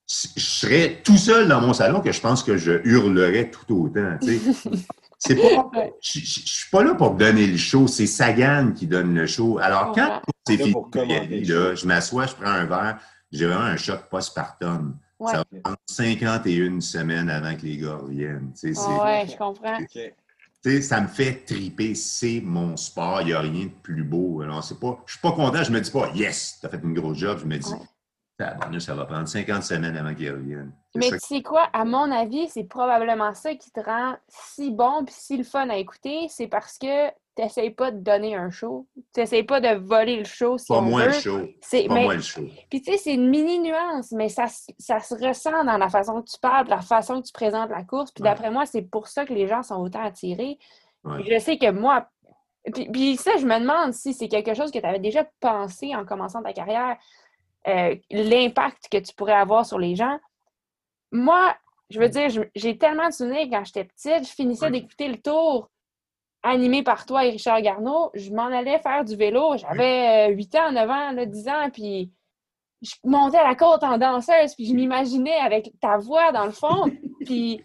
[0.08, 4.18] serais tout seul dans mon salon que je pense que je hurlerais tout autant.
[4.20, 4.40] Tu
[5.20, 5.36] sais.
[5.36, 5.70] pas,
[6.02, 9.60] je, ne suis pas là pour donner le show, c'est Sagan qui donne le show.
[9.62, 12.98] Alors, quand c'est fini, je m'assois, je prends un verre,
[13.32, 14.98] j'ai vraiment un choc postpartum.
[15.28, 18.52] Ça va prendre 51 semaines avant que les gars reviennent.
[18.64, 19.78] Oui, je comprends.
[20.82, 21.96] ça me fait triper.
[21.96, 23.22] C'est mon sport.
[23.22, 24.42] Il n'y a rien de plus beau.
[24.42, 25.64] Alors, c'est pas, je ne suis pas content.
[25.64, 27.40] Je me dis pas, yes, tu as fait une grosse job.
[27.40, 27.72] Je me dis,
[28.80, 30.72] ça va prendre 50 semaines avant qu'ils reviennent.
[30.96, 31.64] Mais tu sais quoi?
[31.74, 35.70] À mon avis, c'est probablement ça qui te rend si bon et si le fun
[35.70, 36.28] à écouter.
[36.30, 38.88] C'est parce que tu n'essayes pas de donner un show.
[39.14, 40.58] Tu n'essayes pas de voler le show.
[40.58, 41.48] Si pas moi le show.
[41.72, 42.44] Pas moi le show.
[42.70, 46.22] Puis tu sais, c'est une mini nuance, mais ça, ça, se ressent dans la façon
[46.22, 48.12] que tu parles, la façon que tu présentes la course.
[48.12, 50.58] Puis d'après moi, c'est pour ça que les gens sont autant attirés.
[51.06, 52.08] Je sais que moi,
[52.74, 55.96] puis, puis, ça, je me demande si c'est quelque chose que tu avais déjà pensé
[55.96, 56.98] en commençant ta carrière.
[57.68, 60.20] Euh, l'impact que tu pourrais avoir sur les gens.
[61.12, 61.56] Moi,
[61.90, 65.70] je veux dire, j'ai tellement de souvenirs quand j'étais petite, je finissais d'écouter le tour
[66.44, 69.56] animé par toi et Richard Garneau, je m'en allais faire du vélo.
[69.58, 72.12] J'avais 8 euh, ans, 9 ans, 10 ans, puis
[72.82, 76.52] je montais à la côte en danseuse, puis je m'imaginais avec ta voix dans le
[76.52, 76.86] fond.
[77.26, 77.64] puis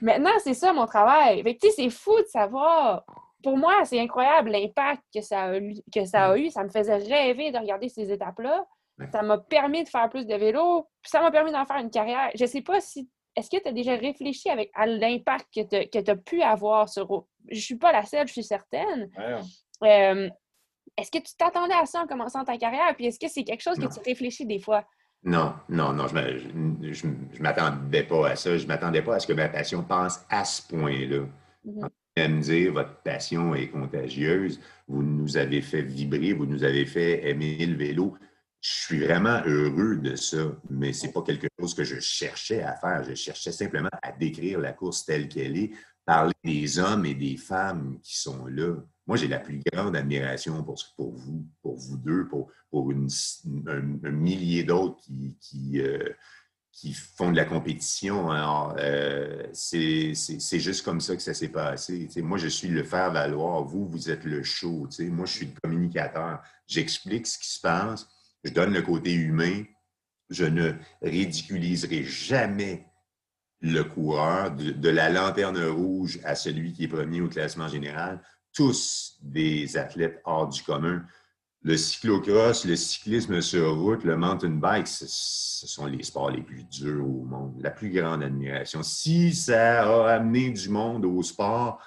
[0.00, 1.42] maintenant, c'est ça mon travail.
[1.42, 3.04] Fait que, c'est fou de savoir.
[3.42, 6.50] Pour moi, c'est incroyable l'impact que ça, a, que ça a eu.
[6.50, 8.64] Ça me faisait rêver de regarder ces étapes-là.
[9.12, 11.90] Ça m'a permis de faire plus de vélo, puis ça m'a permis d'en faire une
[11.90, 12.30] carrière.
[12.36, 13.10] Je sais pas si.
[13.36, 17.26] Est-ce que tu as déjà réfléchi avec, à l'impact que tu as pu avoir sur.
[17.50, 19.10] Je suis pas la seule, je suis certaine.
[19.82, 20.28] Euh,
[20.96, 22.94] est-ce que tu t'attendais à ça en commençant ta carrière?
[22.94, 24.84] Puis est-ce que c'est quelque chose que tu réfléchis des fois?
[25.24, 28.56] Non, non, non, je ne m'attendais pas à ça.
[28.56, 31.26] Je ne m'attendais pas à ce que ma passion passe à ce point-là.
[31.64, 36.86] Mm me dire votre passion est contagieuse, vous nous avez fait vibrer, vous nous avez
[36.86, 38.16] fait aimer le vélo.
[38.64, 40.38] Je suis vraiment heureux de ça,
[40.70, 43.04] mais ce n'est pas quelque chose que je cherchais à faire.
[43.04, 45.72] Je cherchais simplement à décrire la course telle qu'elle est,
[46.06, 48.74] parler des hommes et des femmes qui sont là.
[49.06, 54.64] Moi, j'ai la plus grande admiration pour, vous, pour vous deux, pour, pour un, millier
[54.64, 56.08] d'autres qui, qui, euh,
[56.72, 58.30] qui font de la compétition.
[58.30, 60.14] Alors, euh, c'est
[60.58, 62.08] juste comme ça que ça s'est passé.
[62.22, 63.62] moi, je suis le faire-valoir.
[63.64, 64.88] Vous, vous êtes le show.
[65.00, 66.40] Moi, je suis le communicateur.
[66.66, 68.08] J'explique ce qui se passe.
[68.44, 69.64] Je donne le côté humain.
[70.30, 70.72] Je ne
[71.02, 72.86] ridiculiserai jamais
[73.60, 78.20] le coureur, de, la lanterne rouge à celui qui est premier au classement général.
[78.52, 81.04] Tous des athlètes hors du commun
[81.64, 85.06] le cyclocross, le cyclisme sur route, le mountain bike, ce
[85.66, 87.58] sont les sports les plus durs au monde.
[87.58, 88.82] La plus grande admiration.
[88.82, 91.82] Si ça a amené du monde au sport,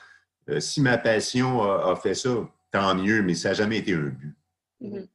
[0.50, 4.10] euh, si ma passion a, fait ça, tant mieux, mais ça n'a jamais été un
[4.10, 4.36] but.
[4.82, 5.08] Mm-hmm.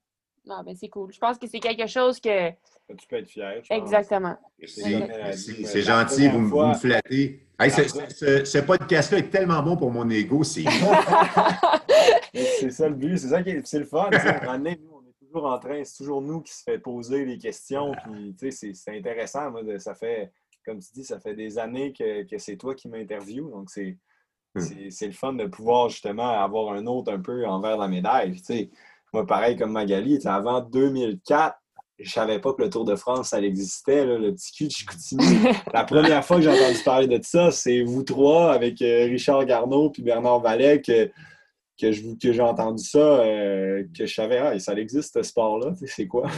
[0.44, 1.12] Non, mais c'est cool.
[1.12, 2.50] Je pense que c'est quelque chose que.
[2.50, 3.62] Tu peux être fier.
[3.70, 4.36] Exactement.
[4.66, 7.46] C'est gentil, vous, me flattez.
[7.60, 10.64] ce, ce podcast-là est tellement bon pour mon ego, c'est.
[12.34, 14.10] c'est ça le but, c'est ça qui est, c'est le fun.
[14.10, 17.92] nous, on est toujours en train, c'est toujours nous qui se fait poser les questions.
[18.04, 19.50] Puis, c'est, c'est intéressant.
[19.50, 20.32] Moi, ça fait,
[20.64, 23.48] comme tu dis, ça fait des années que, que c'est toi qui m'interviews.
[23.50, 23.96] Donc, c'est,
[24.54, 24.60] hmm.
[24.60, 28.38] c'est, c'est le fun de pouvoir justement avoir un autre un peu envers la médaille.
[28.38, 28.70] sais
[29.12, 31.56] moi, pareil comme Magali, avant 2004,
[31.98, 35.22] je savais pas que le Tour de France, ça existait, le petit cul de Chicoutimi.
[35.72, 39.44] La première fois que j'ai entendu parler de ça, c'est vous trois avec euh, Richard
[39.44, 41.10] Garneau puis Bernard Vallet que
[41.80, 46.06] que, que j'ai entendu ça, euh, que je savais, ah, ça existe ce sport-là, c'est
[46.06, 46.30] quoi?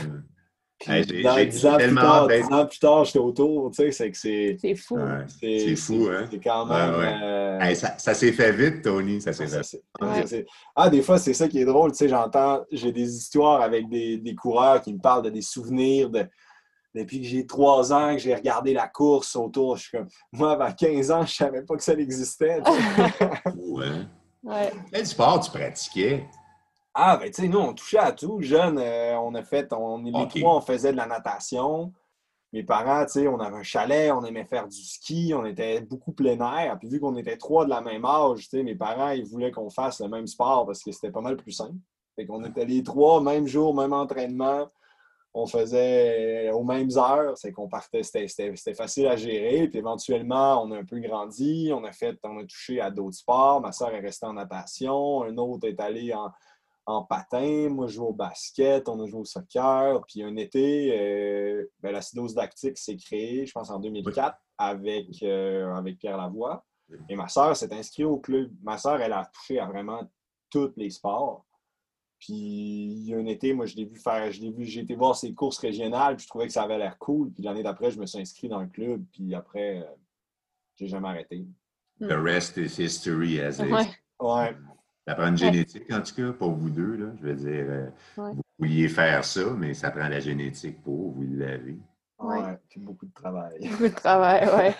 [0.84, 4.18] Puis, dix, ans plus tard, dix ans plus tard, j'étais autour, tu sais, c'est que
[4.18, 4.56] c'est...
[4.60, 4.98] C'est fou.
[5.40, 6.26] c'est fou, hein?
[6.30, 6.94] C'est quand même...
[6.94, 10.46] Euh, ça, ça s'est fait vite, Tony, ça s'est fait.
[10.76, 13.88] Ah, des fois, c'est ça qui est drôle, tu sais, j'entends, j'ai des histoires avec
[13.88, 16.26] des, des, coureurs qui me parlent de des souvenirs de...
[16.94, 20.06] Depuis que j'ai trois ans, que j'ai regardé la course autour, je suis comme...
[20.30, 22.62] Moi, avant 15 ans, je savais pas que ça existait.
[23.56, 24.70] ouais.
[24.92, 26.24] Quel sport tu pratiquais?
[26.94, 28.40] Ah, ben, tu sais, nous, on touchait à tout.
[28.40, 31.92] Jeune, euh, on a fait, on, les trois, on faisait de la natation.
[32.52, 35.80] Mes parents, tu sais, on avait un chalet, on aimait faire du ski, on était
[35.80, 36.78] beaucoup plein air.
[36.78, 39.50] Puis vu qu'on était trois de la même âge, tu sais, mes parents, ils voulaient
[39.50, 41.74] qu'on fasse le même sport parce que c'était pas mal plus simple.
[42.14, 44.68] Fait qu'on était les trois, même jour, même entraînement
[45.36, 48.28] on faisait aux mêmes heures, c'est qu'on partait, c'était
[48.72, 49.66] facile à gérer.
[49.66, 53.16] Puis éventuellement, on a un peu grandi, on a fait, on a touché à d'autres
[53.16, 53.60] sports.
[53.60, 56.30] Ma soeur est restée en natation, un autre est allé en,
[57.02, 60.04] patin, moi je joue au basket, on a joué au soccer.
[60.06, 65.74] Puis un été, euh, ben, l'acidose lactique s'est créée, je pense en 2004, avec, euh,
[65.74, 66.64] avec Pierre Lavoie.
[67.08, 68.52] Et ma soeur s'est inscrite au club.
[68.62, 70.02] Ma soeur, elle a touché à vraiment
[70.50, 71.46] tous les sports.
[72.18, 74.80] Puis il y a un été, moi, je l'ai vu faire, je l'ai vu, j'ai
[74.80, 77.32] été voir ses courses régionales, puis je trouvais que ça avait l'air cool.
[77.32, 79.94] Puis l'année d'après, je me suis inscrit dans le club, puis après, euh,
[80.76, 81.46] j'ai jamais arrêté.
[82.00, 83.70] The rest is history, as is.
[84.20, 84.56] Ouais.
[85.06, 86.96] Ça prend une génétique, en tout cas, pour vous deux.
[86.96, 87.06] Là.
[87.20, 87.86] Je veux dire, euh,
[88.16, 91.76] vous vouliez faire ça, mais ça prend la génétique pour, vous l'avez.
[92.18, 92.38] Ouais,
[92.70, 93.58] puis beaucoup de travail.
[93.70, 94.74] Beaucoup de travail, ouais.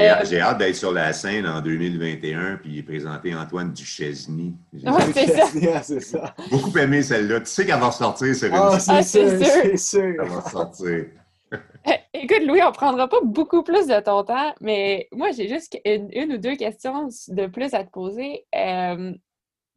[0.00, 4.56] Euh, j'ai hâte d'être sur la scène en 2021 puis présenter Antoine Duchesny.
[5.82, 6.34] c'est ça.
[6.50, 7.40] Beaucoup aimé celle-là.
[7.40, 10.14] Tu sais qu'elle va sortir sur ah, c'est sûr, c'est sûr.
[10.22, 11.06] Elle va sortir.
[11.52, 15.48] Euh, écoute, Louis, on ne prendra pas beaucoup plus de ton temps, mais moi, j'ai
[15.48, 18.46] juste une, ou deux questions de plus à te poser.
[18.56, 19.12] Euh,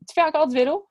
[0.08, 0.88] tu fais encore du vélo?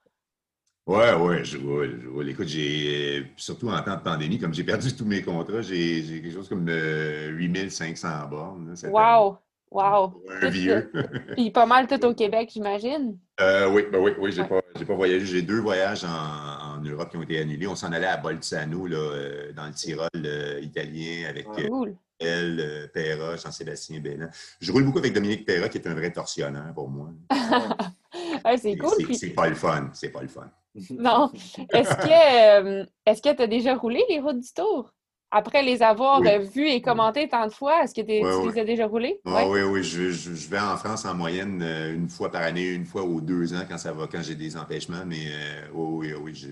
[0.86, 5.04] Ouais, ouais, je roule, Écoute, j'ai, surtout en temps de pandémie, comme j'ai perdu tous
[5.04, 8.74] mes contrats, j'ai, quelque chose comme 8500 bornes.
[8.90, 9.38] wow!
[9.70, 10.20] Wow!
[10.28, 10.90] Un vieux.
[11.36, 13.16] Puis pas mal tout au Québec, j'imagine?
[13.40, 15.24] Euh, oui, ben oui, oui, j'ai pas, pas voyagé.
[15.24, 17.68] J'ai deux voyages en, Europe qui ont été annulés.
[17.68, 21.94] On s'en allait à Bolzano, là, euh, dans le Tyrol euh, italien, avec cool.
[22.18, 24.30] elle, Perra, Jean-Sébastien Bénin.
[24.60, 27.10] Je roule beaucoup avec Dominique Perra, qui est un vrai torsionneur pour moi.
[28.58, 29.14] c'est cool.
[29.14, 29.90] C'est pas le fun.
[29.92, 30.50] C'est pas le fun.
[30.90, 31.32] Non.
[31.72, 34.92] Est-ce que est-ce que tu as déjà roulé les routes du Tour?
[35.32, 36.28] Après les avoir oui.
[36.52, 39.20] vues et commentées tant de fois, est-ce que tu les as déjà roulées?
[39.24, 39.84] Ah, oui, oui.
[39.84, 43.20] Je, je, vais en France en moyenne euh, une fois par année, une fois ou
[43.20, 45.04] deux ans quand ça va, quand j'ai des empêchements.
[45.06, 46.48] Mais euh, oui, oui, je,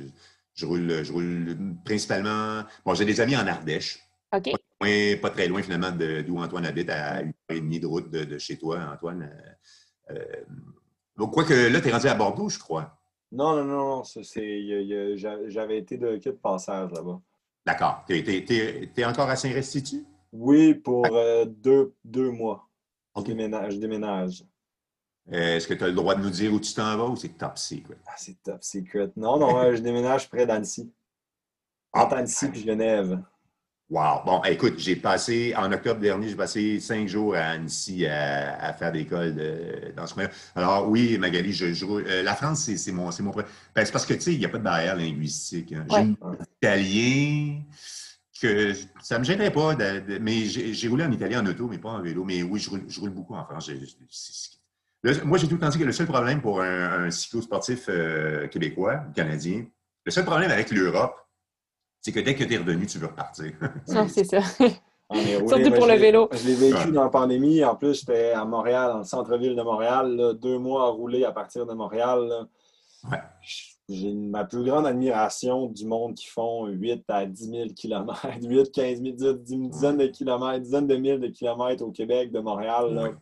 [0.55, 2.62] je, roule, je roule principalement.
[2.84, 3.99] Bon, j'ai des amis en Ardèche.
[4.32, 4.51] OK.
[5.20, 8.39] Pas, très loin finalement d'où Antoine habite, à une heure et demie de route de,
[8.39, 9.28] chez toi, Antoine.
[10.11, 10.24] Euh,
[11.18, 12.96] donc, quoi que là, tu es rendu à Bordeaux, je crois.
[13.32, 17.20] Non, non, non, j'avais été de de passage là-bas.
[17.66, 18.04] D'accord.
[18.08, 20.06] Tu es, encore à Saint-Restitut?
[20.32, 22.68] Oui, pour euh, deux, deux, mois.
[23.16, 23.74] Je déménage.
[23.74, 24.44] Je déménage.
[25.30, 27.36] Est-ce que tu as le droit de nous dire où tu t'en vas ou c'est
[27.36, 27.98] top secret?
[28.06, 29.10] Ah, c'est top secret.
[29.16, 30.90] Non, non, je déménage près d'Annecy.
[31.92, 33.20] Entre Annecy et Genève.
[33.91, 34.22] Wow!
[34.26, 38.93] Bon, écoute, j'ai passé, en octobre dernier, j'ai passé cinq jours à Annecy à, faire
[38.93, 39.34] des écoles
[39.97, 43.30] dans ce coin Alors, oui, Magali, je, euh, la France, c'est mon, mon.
[43.30, 45.72] Ben, c'est parce que, tu sais, il n'y a pas de barrière linguistique.
[45.72, 45.86] Hein.
[45.91, 46.16] J'ai
[46.61, 47.62] italien
[48.39, 49.74] que ça ne me gênerait pas,
[50.20, 52.24] mais j'ai roulé en italien en auto, mais pas en vélo.
[52.24, 52.68] Mais oui, je
[53.01, 53.70] roule, beaucoup en France.
[55.24, 58.49] moi, j'ai tout le temps dit que le seul problème pour un, un cyclo-sportif euh,
[58.49, 59.64] québécois, canadien,
[60.05, 61.16] le seul problème avec l'Europe,
[62.01, 63.53] c'est que dès que tu es revenu, tu veux repartir.
[63.88, 64.40] non, c'est ça.
[64.40, 66.28] Surtout pour le vélo.
[66.32, 67.64] Je l'ai vécu dans la pandémie.
[67.64, 71.32] En plus, j'étais à Montréal, dans le centre-ville de Montréal, deux mois à rouler à
[71.32, 72.46] partir de Montréal.
[73.88, 78.70] J'ai ma plus grande admiration du monde qui font 8 à 10 000 km, 8,
[78.70, 83.16] 15 000, une dizaine de kilomètres, dizaines de milles de kilomètres au Québec, de Montréal.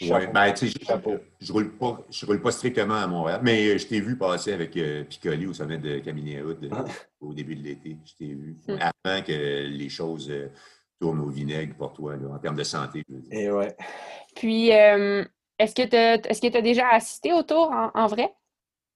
[0.00, 3.86] Oui, ben, tu sais, je ne roule, pas, roule pas strictement à Montréal, mais je
[3.86, 6.84] t'ai vu passer avec euh, Piccoli au sommet de Caminiero ah.
[7.20, 7.98] au début de l'été.
[8.06, 8.56] Je t'ai vu.
[8.66, 8.76] Hmm.
[8.80, 10.48] Avant que les choses euh,
[10.98, 13.04] tournent au vinaigre pour toi, en termes de santé.
[13.30, 13.76] Et eh ouais.
[14.34, 15.22] Puis, euh,
[15.58, 18.32] est-ce que tu as, déjà assisté au tour en, vrai?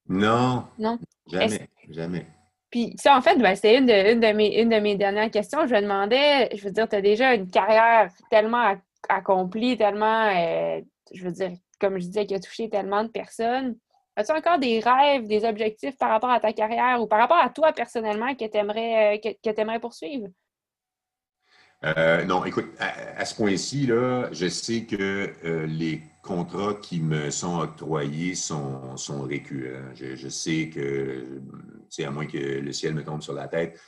[0.09, 0.64] Non.
[0.78, 0.98] Non.
[1.30, 1.68] Jamais.
[1.90, 2.26] Jamais.
[2.70, 5.30] Puis ça, en fait, ben, c'était une de, une, de mes, une de mes dernières
[5.30, 5.66] questions.
[5.66, 8.74] Je me demandais, je veux dire, tu as déjà une carrière tellement
[9.09, 10.30] accomplie, tellement
[11.12, 13.76] je veux dire, comme je disais, qui a touché tellement de personnes.
[14.16, 17.50] As-tu encore des rêves, des objectifs par rapport à ta carrière ou par rapport à
[17.50, 20.28] toi personnellement que tu aimerais, euh, que, poursuivre?
[21.84, 27.59] Euh, non, écoute, à, ce point-ci, je sais que euh, les contrats qui me sont
[27.59, 29.90] octroyés sont, sont récurrents.
[29.94, 31.42] Je, je sais que,
[32.02, 33.78] à moins que le ciel me tombe sur la tête,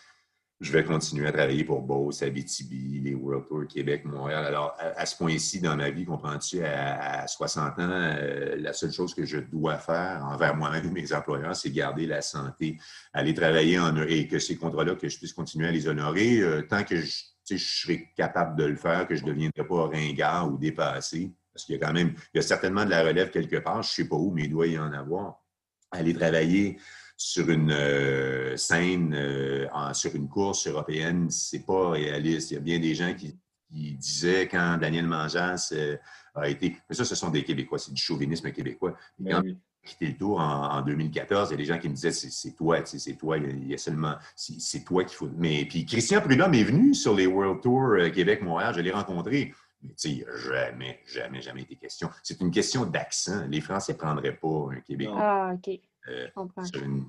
[0.61, 4.47] je vais continuer à travailler pour Beauce, Abitibi, les World Tour Québec, Montréal.
[4.47, 9.15] Alors, à, ce point-ci dans ma vie, comprends-tu, à, 60 ans, euh, la seule chose
[9.15, 12.79] que je dois faire envers moi-même et mes employeurs, c'est garder la santé,
[13.13, 16.63] aller travailler en, et que ces contrats-là, que je puisse continuer à les honorer euh,
[16.63, 20.51] tant que je, je serai capable de le faire, que je ne deviendrai pas ringard
[20.51, 21.35] ou dépassé.
[21.53, 23.83] Parce qu'il y a quand même, il y a certainement de la relève quelque part,
[23.83, 25.43] je ne sais pas où, mais il doit y en avoir.
[25.91, 26.79] Aller travailler
[27.17, 32.51] sur une euh, scène, euh, sur une course européenne, c'est pas réaliste.
[32.51, 33.37] Il y a bien des gens qui,
[33.69, 35.97] disaient quand Daniel Manjas euh,
[36.35, 36.77] a été.
[36.89, 38.97] Mais ça, ce sont des Québécois, c'est du chauvinisme québécois.
[39.19, 41.89] Ben quand il a quitté le tour en, 2014, il y a des gens qui
[41.89, 44.15] me disaient c'est toi, c'est toi, il y a seulement.
[44.35, 45.29] C'est toi qu'il faut.
[45.37, 49.53] Mais puis Christian Prudhomme est venu sur les World Tour Québec-Montréal, je l'ai rencontré.
[49.83, 52.09] Mais tu sais, jamais, jamais, jamais été question.
[52.23, 53.47] C'est une question d'accent.
[53.49, 55.19] Les Français ne prendraient pas un Québécois.
[55.21, 55.81] Ah, OK.
[56.09, 56.29] Euh,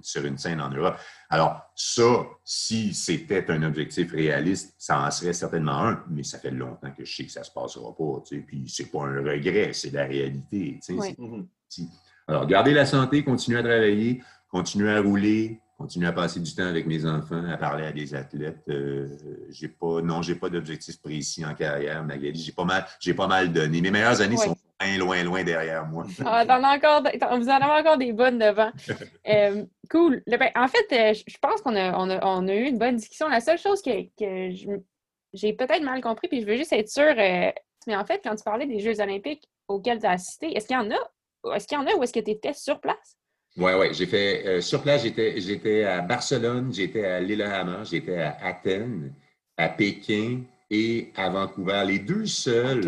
[0.02, 0.98] sur, une, scène en Europe.
[1.30, 6.50] Alors, ça, si c'était un objectif réaliste, ça en serait certainement un, mais ça fait
[6.50, 8.24] longtemps que je sais que ça ne se passera pas.
[8.26, 10.80] Tu sais, puis, c'est pas un regret, c'est la réalité.
[10.84, 10.98] Tu
[11.70, 11.84] sais.
[12.28, 16.66] Alors, garder la santé, continuer à travailler, continuer à rouler, continuer à passer du temps
[16.66, 18.64] avec mes enfants, à parler à des athlètes.
[18.70, 19.08] Euh,
[19.50, 22.40] j'ai pas, non, j'ai pas d'objectif précis en carrière, Magali.
[22.40, 23.80] J'ai pas mal, j'ai pas mal donné.
[23.80, 26.06] Mes meilleures années sont loin, loin, loin derrière moi.
[26.26, 27.04] Ah, encore,
[27.38, 28.72] vous en avez encore des bonnes devant.
[29.28, 30.24] Euh, cool.
[30.28, 32.96] Ben, en fait, euh, je pense qu'on a, on a, on a, eu une bonne
[32.96, 33.28] discussion.
[33.28, 34.56] La seule chose que, que
[35.34, 37.14] j'ai peut-être mal compris, puis je veux juste être sûre,
[37.88, 40.78] mais en fait, quand tu parlais des Jeux olympiques auxquels tu as assisté, est-ce qu'il
[40.78, 41.56] y en a?
[41.56, 43.18] Est-ce qu'il y en a ou est-ce que tu étais sur place?
[43.58, 43.88] Oui, oui.
[43.92, 49.14] J'ai fait euh, sur place, j'étais, j'étais à Barcelone, j'étais à Lillehammer, j'étais à Athènes,
[49.58, 51.84] à Pékin et à Vancouver.
[51.88, 52.88] Les deux seuls.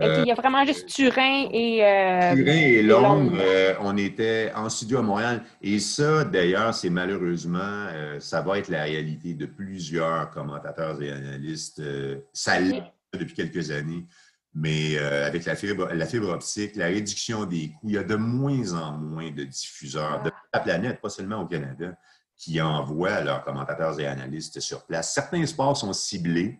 [0.00, 1.84] Il y a vraiment juste Turin et.
[1.84, 5.42] Euh, Turin et Londres, euh, on était en studio à Montréal.
[5.62, 7.88] Et ça, d'ailleurs, c'est malheureusement,
[8.20, 11.82] ça va être la réalité de plusieurs commentateurs et analystes.
[12.32, 12.82] ça l'est
[13.12, 14.06] depuis quelques années.
[14.54, 18.02] Mais euh, avec la fibre, la fibre optique, la réduction des coûts, il y a
[18.02, 21.96] de moins en moins de diffuseurs de la planète, pas seulement au Canada,
[22.36, 25.12] qui envoient leurs commentateurs et analystes sur place.
[25.12, 26.58] Certains sports sont ciblés.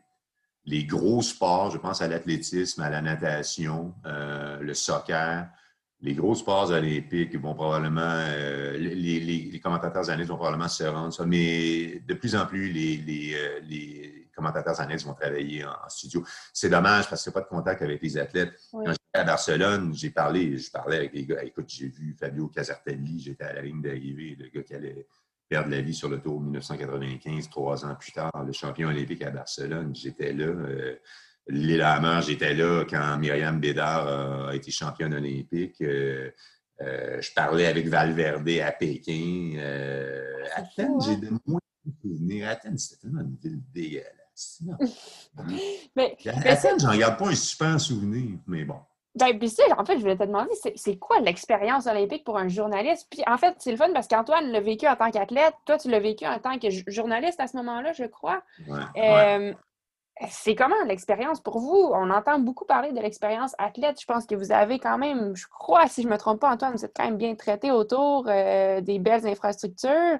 [0.69, 5.49] Les gros sports, je pense à l'athlétisme, à la natation, euh, le soccer,
[6.03, 11.25] les gros sports olympiques vont probablement, euh, les, les, commentateurs analystes vont probablement se rendre,
[11.25, 16.23] mais de plus en plus, les, les commentateurs analystes vont travailler en, studio.
[16.53, 18.53] C'est dommage parce qu'il n'y a pas de contact avec les athlètes.
[18.71, 21.43] Quand j'étais à Barcelone, j'ai parlé, je parlais avec les gars.
[21.45, 25.07] Écoute, j'ai vu Fabio Casartelli, j'étais à la ligne d'arrivée, le gars qui allait
[25.49, 29.31] perdre la vie sur le Tour 1995, trois ans plus tard, le champion olympique à
[29.31, 29.95] Barcelone.
[29.95, 30.47] J'étais là.
[30.47, 30.97] Euh,
[31.51, 35.81] Lillehammer, j'étais là quand Myriam Bédard a été championne olympique.
[35.81, 36.31] Euh,
[36.81, 39.55] euh, je parlais avec Valverde à Pékin.
[39.57, 42.49] Euh, Athènes, j'ai de moins de souvenirs.
[42.49, 44.63] Athènes, c'était tellement une ville dégueulasse.
[45.97, 48.79] mais, Athènes, j'en garde pas un super souvenir, mais bon.
[49.19, 52.49] Ben, puis ça, en fait, je voulais te demander, c'est quoi l'expérience olympique pour un
[52.49, 53.07] journaliste?
[53.11, 55.91] Puis en fait, c'est le fun parce qu'Antoine l'a vécu en tant qu'athlète, toi, tu
[55.91, 58.43] l'as vécu en tant que journaliste à ce moment-là, je crois.
[58.69, 59.55] Ouais,
[60.31, 61.91] c'est comment l'expérience pour vous?
[61.93, 64.01] On entend beaucoup parler de l'expérience athlète.
[64.01, 66.51] Je pense que vous avez quand même, je crois, si je ne me trompe pas,
[66.51, 70.19] Antoine, vous êtes quand même bien traité autour euh, des belles infrastructures.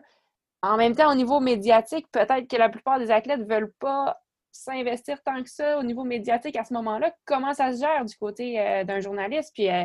[0.63, 4.21] En même temps, au niveau médiatique, peut-être que la plupart des athlètes ne veulent pas
[4.51, 7.13] s'investir tant que ça au niveau médiatique à ce moment-là?
[7.25, 9.53] Comment ça se gère du côté euh, d'un journaliste?
[9.55, 9.85] Puis euh,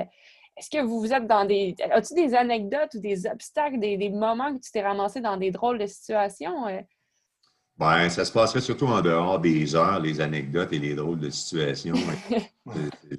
[0.57, 1.75] est-ce que vous, vous êtes dans des.
[1.91, 5.79] As-tu des anecdotes ou des obstacles, des, moments que tu t'es ramassé dans des drôles
[5.79, 6.67] de situations?
[7.77, 11.31] Ben, ça se passerait surtout en dehors des heures, les anecdotes et les drôles de
[11.31, 11.95] situations.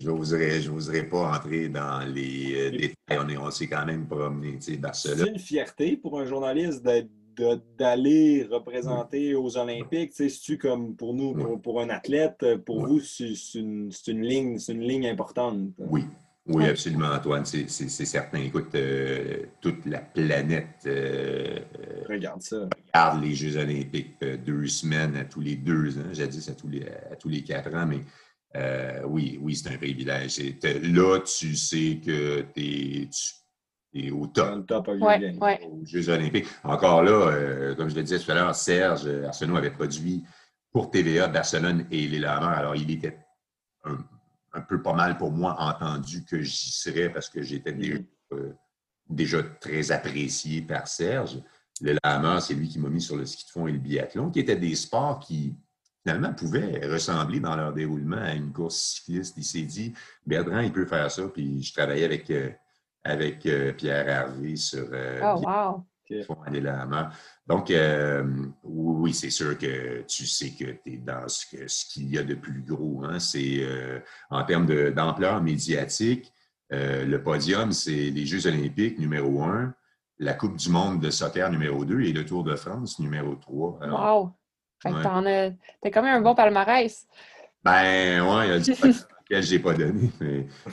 [0.01, 3.19] je n'oserais pas entrer dans les euh, détails.
[3.19, 5.19] On, est, on s'est quand même promené, tu sais, Barcelone.
[5.19, 6.85] C'est une fierté pour un journaliste
[7.79, 10.13] d'aller représenter aux Olympiques.
[10.15, 14.59] Tu sais, tu comme pour nous, pour, un athlète, pour vous, c'est une, une, ligne,
[14.69, 15.59] une ligne importante?
[15.79, 16.05] Oui,
[16.47, 18.39] oui, absolument, Antoine, c'est certain.
[18.39, 21.59] Écoute, euh, toute la planète euh,
[22.07, 22.69] regarde ça.
[22.93, 26.69] Regarde les Jeux olympiques euh, deux semaines à tous les deux ans, jadis à tous
[26.69, 28.01] les, à tous les quatre ans, mais
[29.07, 30.39] oui, oui, c'est un privilège.
[30.63, 33.09] Là, tu sais que tu
[33.95, 35.61] es, au top, top ouais, ouais.
[35.71, 36.47] aux Jeux olympiques.
[36.63, 40.25] Encore là, comme je le disais tout à l'heure, Serge Arsenault avait produit
[40.73, 42.49] pour TVA Barcelone et les Lameurs.
[42.49, 43.19] Alors, il était
[43.85, 43.99] un
[44.55, 48.55] un peu pas mal pour moi entendu que j'y serais parce que j'étais mm-hmm.
[49.11, 51.43] déjà, très apprécié par Serge.
[51.81, 54.31] Le lama, c'est lui qui m'a mis sur le ski de fond et le biathlon,
[54.31, 55.57] qui étaient des sports qui,
[56.07, 59.35] finalement, pouvaient ressembler dans leur déroulement à une course cycliste.
[59.37, 59.93] Il s'est dit,
[60.25, 61.29] Bertrand, il peut faire ça.
[61.29, 62.51] Puis je travaillais avec, euh,
[63.05, 65.85] avec euh, Pierre Hervé sur euh, oh, wow.
[67.47, 68.25] Donc, euh,
[68.63, 72.35] oui, c'est sûr que tu sais que tu es dans ce, qu'il y a de
[72.35, 73.03] plus gros.
[73.05, 73.19] Hein.
[73.19, 74.01] C'est euh,
[74.31, 76.33] en termes d'ampleur médiatique,
[76.73, 79.75] euh, le podium, c'est les Jeux olympiques numéro un,
[80.19, 83.79] la Coupe du monde de soccer numéro deux et le Tour de France numéro trois.
[83.83, 84.31] wow!
[84.83, 87.07] T'as quand même un bon palmarès.
[87.63, 88.75] Ben, ouais, il y a du
[89.29, 90.11] que je n'ai pas donné.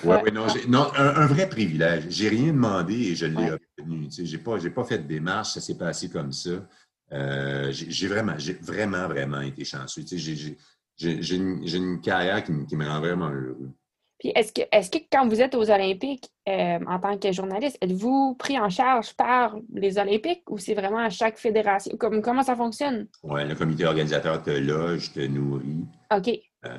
[0.04, 0.32] Ouais,
[0.68, 2.06] non, un, vrai privilège.
[2.10, 4.08] J'ai rien demandé et je l'ai obtenu.
[4.12, 6.68] Je n'ai pas, pas fait de démarche, ça s'est passé comme ça.
[7.14, 10.04] Euh, j'ai vraiment, vraiment, vraiment été chanceux.
[10.08, 13.72] J'ai une, une, carrière qui, qui, me rend vraiment heureux.
[14.20, 17.78] Puis est-ce que, est que quand vous êtes aux Olympiques, euh, en tant que journaliste,
[17.82, 21.98] êtes-vous pris en charge par les Olympiques ou c'est vraiment à chaque fédération?
[21.98, 23.08] Comme, comment ça fonctionne?
[23.24, 25.86] Oui, le comité organisateur te loge, te nourrit.
[26.16, 26.40] OK.
[26.66, 26.70] Euh,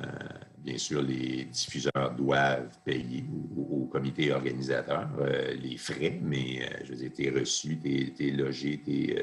[0.63, 6.95] bien sûr, les diffuseurs doivent payer au, comité organisateur euh, les frais, mais je veux
[6.95, 9.15] dire, tu es reçu, tu es, logé, tu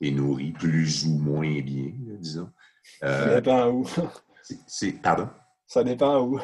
[0.00, 2.50] es, nourri plus ou moins bien, disons.
[3.00, 3.86] ça dépend où.
[5.02, 5.28] pardon?
[5.66, 6.38] Ça dépend où.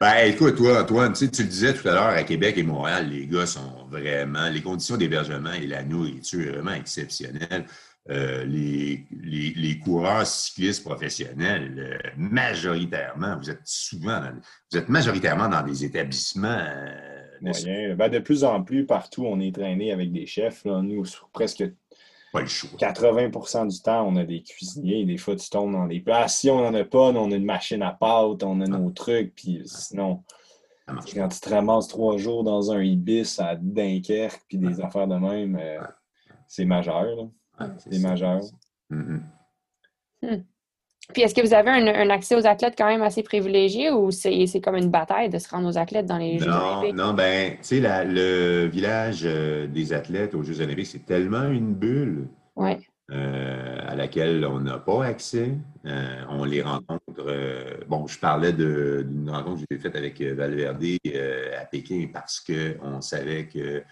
[0.00, 3.08] Ben, écoute, toi, Antoine, tu, tu le disais tout à l'heure, à Québec et Montréal,
[3.10, 4.48] les gars sont vraiment.
[4.48, 7.66] Les conditions d'hébergement et la nourriture sont vraiment exceptionnelles.
[8.10, 14.22] Euh, les, les, coureurs cyclistes professionnels, euh, majoritairement, vous êtes souvent,
[14.72, 16.48] vous êtes majoritairement dans des établissements.
[16.48, 20.64] Euh, ben, de plus en plus, partout, on est traîné avec des chefs.
[20.64, 20.80] Là.
[20.80, 21.04] Nous,
[21.34, 21.64] presque
[22.32, 22.70] pas le choix.
[22.78, 25.04] 80% du temps, on a des cuisiniers.
[25.04, 26.38] Des fois, tu tombes dans des places.
[26.38, 29.34] Si on n'en a pas, on a une machine à pâte, on a nos trucs.
[29.34, 30.24] Puis sinon,
[30.86, 35.16] quand tu te ramasses trois jours dans un Ibis à Dunkerque, puis des affaires de
[35.16, 35.60] même,
[36.46, 37.28] c'est majeur.
[37.78, 38.40] C'est majeur.
[38.90, 39.20] Mm-hmm.
[40.22, 40.42] Hmm.
[41.14, 44.60] Puis est-ce que vous avez un, accès aux athlètes quand même assez privilégié ou c'est
[44.62, 46.94] comme une bataille de se rendre aux athlètes dans les Jeux olympiques?
[46.94, 51.74] Non, ben, tu sais, le village euh, des athlètes aux Jeux olympiques, c'est tellement une
[51.74, 52.28] bulle
[53.10, 55.54] euh, à laquelle on n'a pas accès.
[55.86, 57.00] Euh, on les rencontre.
[57.88, 60.84] bon, je parlais d'une rencontre que j'ai faite avec Valverde
[61.58, 63.82] à Pékin parce qu'on savait que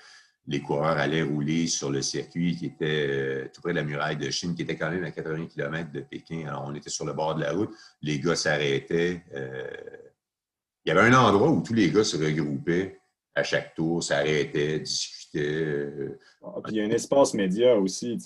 [0.49, 4.17] les coureurs allaient rouler sur le circuit qui était euh, tout près de la muraille
[4.17, 6.47] de Chine, qui était quand même à 80 km de Pékin.
[6.47, 7.71] Alors, on était sur le bord de la route.
[8.03, 9.23] Les gars s'arrêtaient.
[9.35, 9.67] Euh,
[10.85, 13.01] il y avait un endroit où tous les gars se regroupaient
[13.35, 15.65] à chaque tour, s'arrêtaient, discutaient.
[15.65, 16.19] Euh.
[16.43, 18.17] Ah, puis il y a un espace média aussi.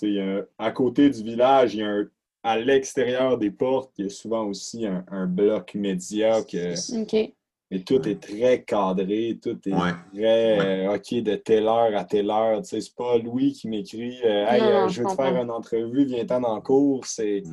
[0.59, 2.07] à côté du village, il y a un,
[2.43, 6.75] à l'extérieur des portes, il y a souvent aussi un, bloc média que.
[7.71, 12.29] Mais tout est très cadré, tout est très euh, OK de telle heure à telle
[12.29, 12.61] heure.
[12.61, 15.49] Tu sais, c'est pas Louis qui m'écrit euh, Hey, euh, je veux te faire une
[15.49, 17.05] entrevue, viens-t'en en cours.
[17.05, 17.43] C'est.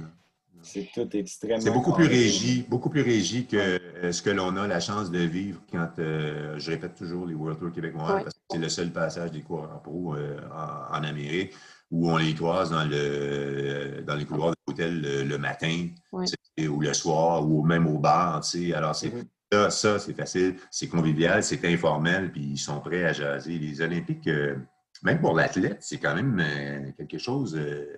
[0.61, 1.61] C'est tout extrêmement.
[1.61, 3.79] C'est beaucoup plus régi, beaucoup plus régi que
[4.11, 7.71] ce que l'on a la chance de vivre quand je répète toujours les World Tour
[7.71, 11.53] québécois parce que c'est le seul passage des coureurs pro en, en, Amérique
[11.93, 16.93] où on les croise dans le dans les couloirs de l'hôtel le, matin ou le
[16.93, 18.41] soir ou même au bar.
[18.41, 18.75] Tu sais.
[18.75, 23.05] Alors c'est mm-hmm Ça, ça c'est facile, c'est convivial, c'est informel, puis ils sont prêts
[23.05, 23.59] à jaser.
[23.59, 24.57] Les Olympiques, euh,
[25.03, 27.57] même pour l'athlète, c'est quand même euh, quelque chose.
[27.57, 27.97] Euh,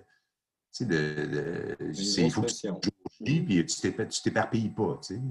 [0.73, 2.79] tu sais, de, il faut que tu joues,
[3.45, 4.99] puis tu t'éparpilles pas.
[5.05, 5.21] Tu sais,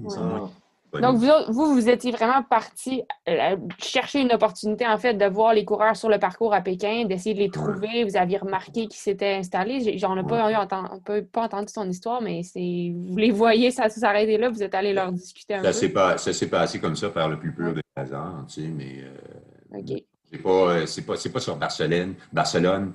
[0.99, 5.63] donc, vous, vous, étiez vraiment parti euh, chercher une opportunité, en fait, de voir les
[5.63, 8.03] coureurs sur le parcours à Pékin, d'essayer de les trouver.
[8.03, 9.97] Vous aviez remarqué qu'ils s'étaient installés.
[9.97, 14.49] J'en ai pas, entendu, pas entendu son histoire, mais vous les voyez, ça s'arrêter là,
[14.49, 15.93] vous êtes allé leur discuter un ça peu.
[15.93, 19.03] Pas, ça s'est passé comme ça par le plus pur des hasards, tu sais, mais
[19.03, 20.03] euh, OK.
[20.29, 22.15] c'est pas, pas, pas sur Barcelone.
[22.31, 22.93] Barcelone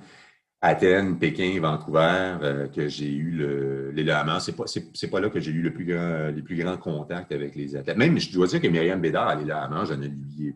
[0.62, 4.40] Athènes, Pékin, Vancouver, euh, que j'ai eu l'élément.
[4.40, 7.32] C'est pas, c'est, pas là que j'ai eu le plus grand, les plus grands contacts
[7.32, 7.96] avec les athlètes.
[7.96, 10.54] Même, je dois dire que Myriam Bédard, à l'élément, j'en ai lui,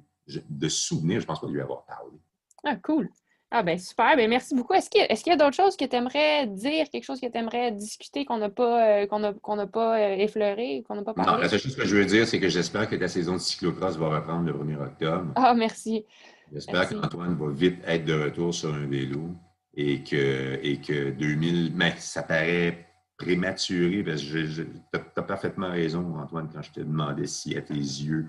[0.49, 2.19] de souvenir, je pense pas lui avoir parlé.
[2.65, 3.09] Ah, cool.
[3.53, 4.17] Ah, ben super.
[4.17, 4.75] Ben, merci beaucoup.
[4.75, 7.73] Est-ce qu'il, y a d'autres choses que tu aimerais dire, quelque chose que tu aimerais
[7.73, 11.33] discuter qu'on n'a pas, euh, qu'on a, pas euh, effleuré, qu'on n'a pas parlé?
[11.33, 13.39] Non, la seule chose que je veux dire, c'est que j'espère que ta saison de
[13.39, 15.33] cyclocross va reprendre le 1er octobre.
[15.35, 16.05] Ah, merci.
[16.53, 19.35] J'espère qu'Antoine va vite être de retour sur un vélo
[19.75, 26.17] et que, et que 2000, mais ça paraît prématuré, parce que tu as, parfaitement raison,
[26.19, 28.27] Antoine, quand je te demandais si à tes yeux,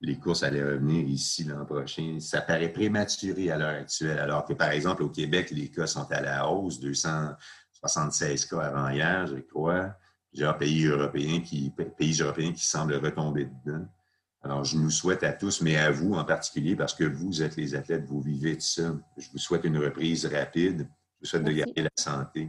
[0.00, 2.18] les courses allaient revenir ici l'an prochain.
[2.18, 6.10] Ça paraît prématuré à l'heure actuelle, alors que, par exemple, au Québec, les cas sont
[6.10, 9.94] à la hausse, 276 cas avant hier, je crois.
[10.30, 13.86] Plusieurs pays européens qui, pays européens qui semblent retomber dedans.
[14.44, 17.56] Alors, je nous souhaite à tous, mais à vous en particulier, parce que vous êtes
[17.56, 18.82] les athlètes, vous vivez de ça.
[19.16, 20.88] Je vous souhaite une reprise rapide.
[21.16, 22.48] Je vous souhaite de garder la santé.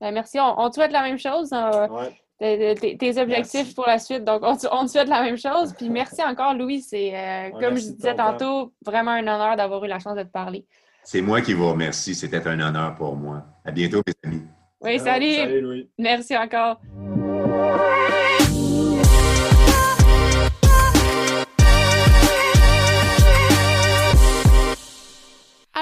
[0.00, 0.38] Ben, merci.
[0.40, 1.50] On, te souhaite la même chose.
[1.52, 4.24] Euh, tes, objectifs pour la suite.
[4.24, 5.72] Donc, on, te souhaite la même chose.
[5.74, 6.82] Puis merci encore, Louis.
[6.82, 10.32] C'est, euh, comme je disais tantôt, vraiment un honneur d'avoir eu la chance de te
[10.32, 10.66] parler.
[11.04, 12.16] C'est moi qui vous remercie.
[12.16, 13.44] C'était un honneur pour moi.
[13.64, 14.42] À bientôt, mes amis.
[14.80, 15.34] Oui, salut.
[15.34, 15.90] Salut, Louis.
[15.98, 16.80] Merci encore.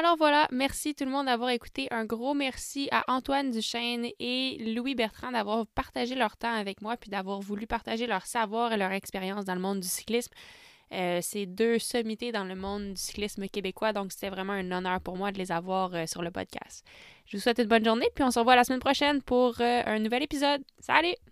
[0.00, 1.86] Alors voilà, merci tout le monde d'avoir écouté.
[1.90, 6.96] Un gros merci à Antoine Duchesne et Louis Bertrand d'avoir partagé leur temps avec moi
[6.96, 10.32] puis d'avoir voulu partager leur savoir et leur expérience dans le monde du cyclisme.
[10.94, 15.02] Euh, c'est deux sommités dans le monde du cyclisme québécois, donc c'était vraiment un honneur
[15.02, 16.82] pour moi de les avoir euh, sur le podcast.
[17.26, 19.82] Je vous souhaite une bonne journée, puis on se revoit la semaine prochaine pour euh,
[19.84, 20.62] un nouvel épisode.
[20.78, 21.29] Salut!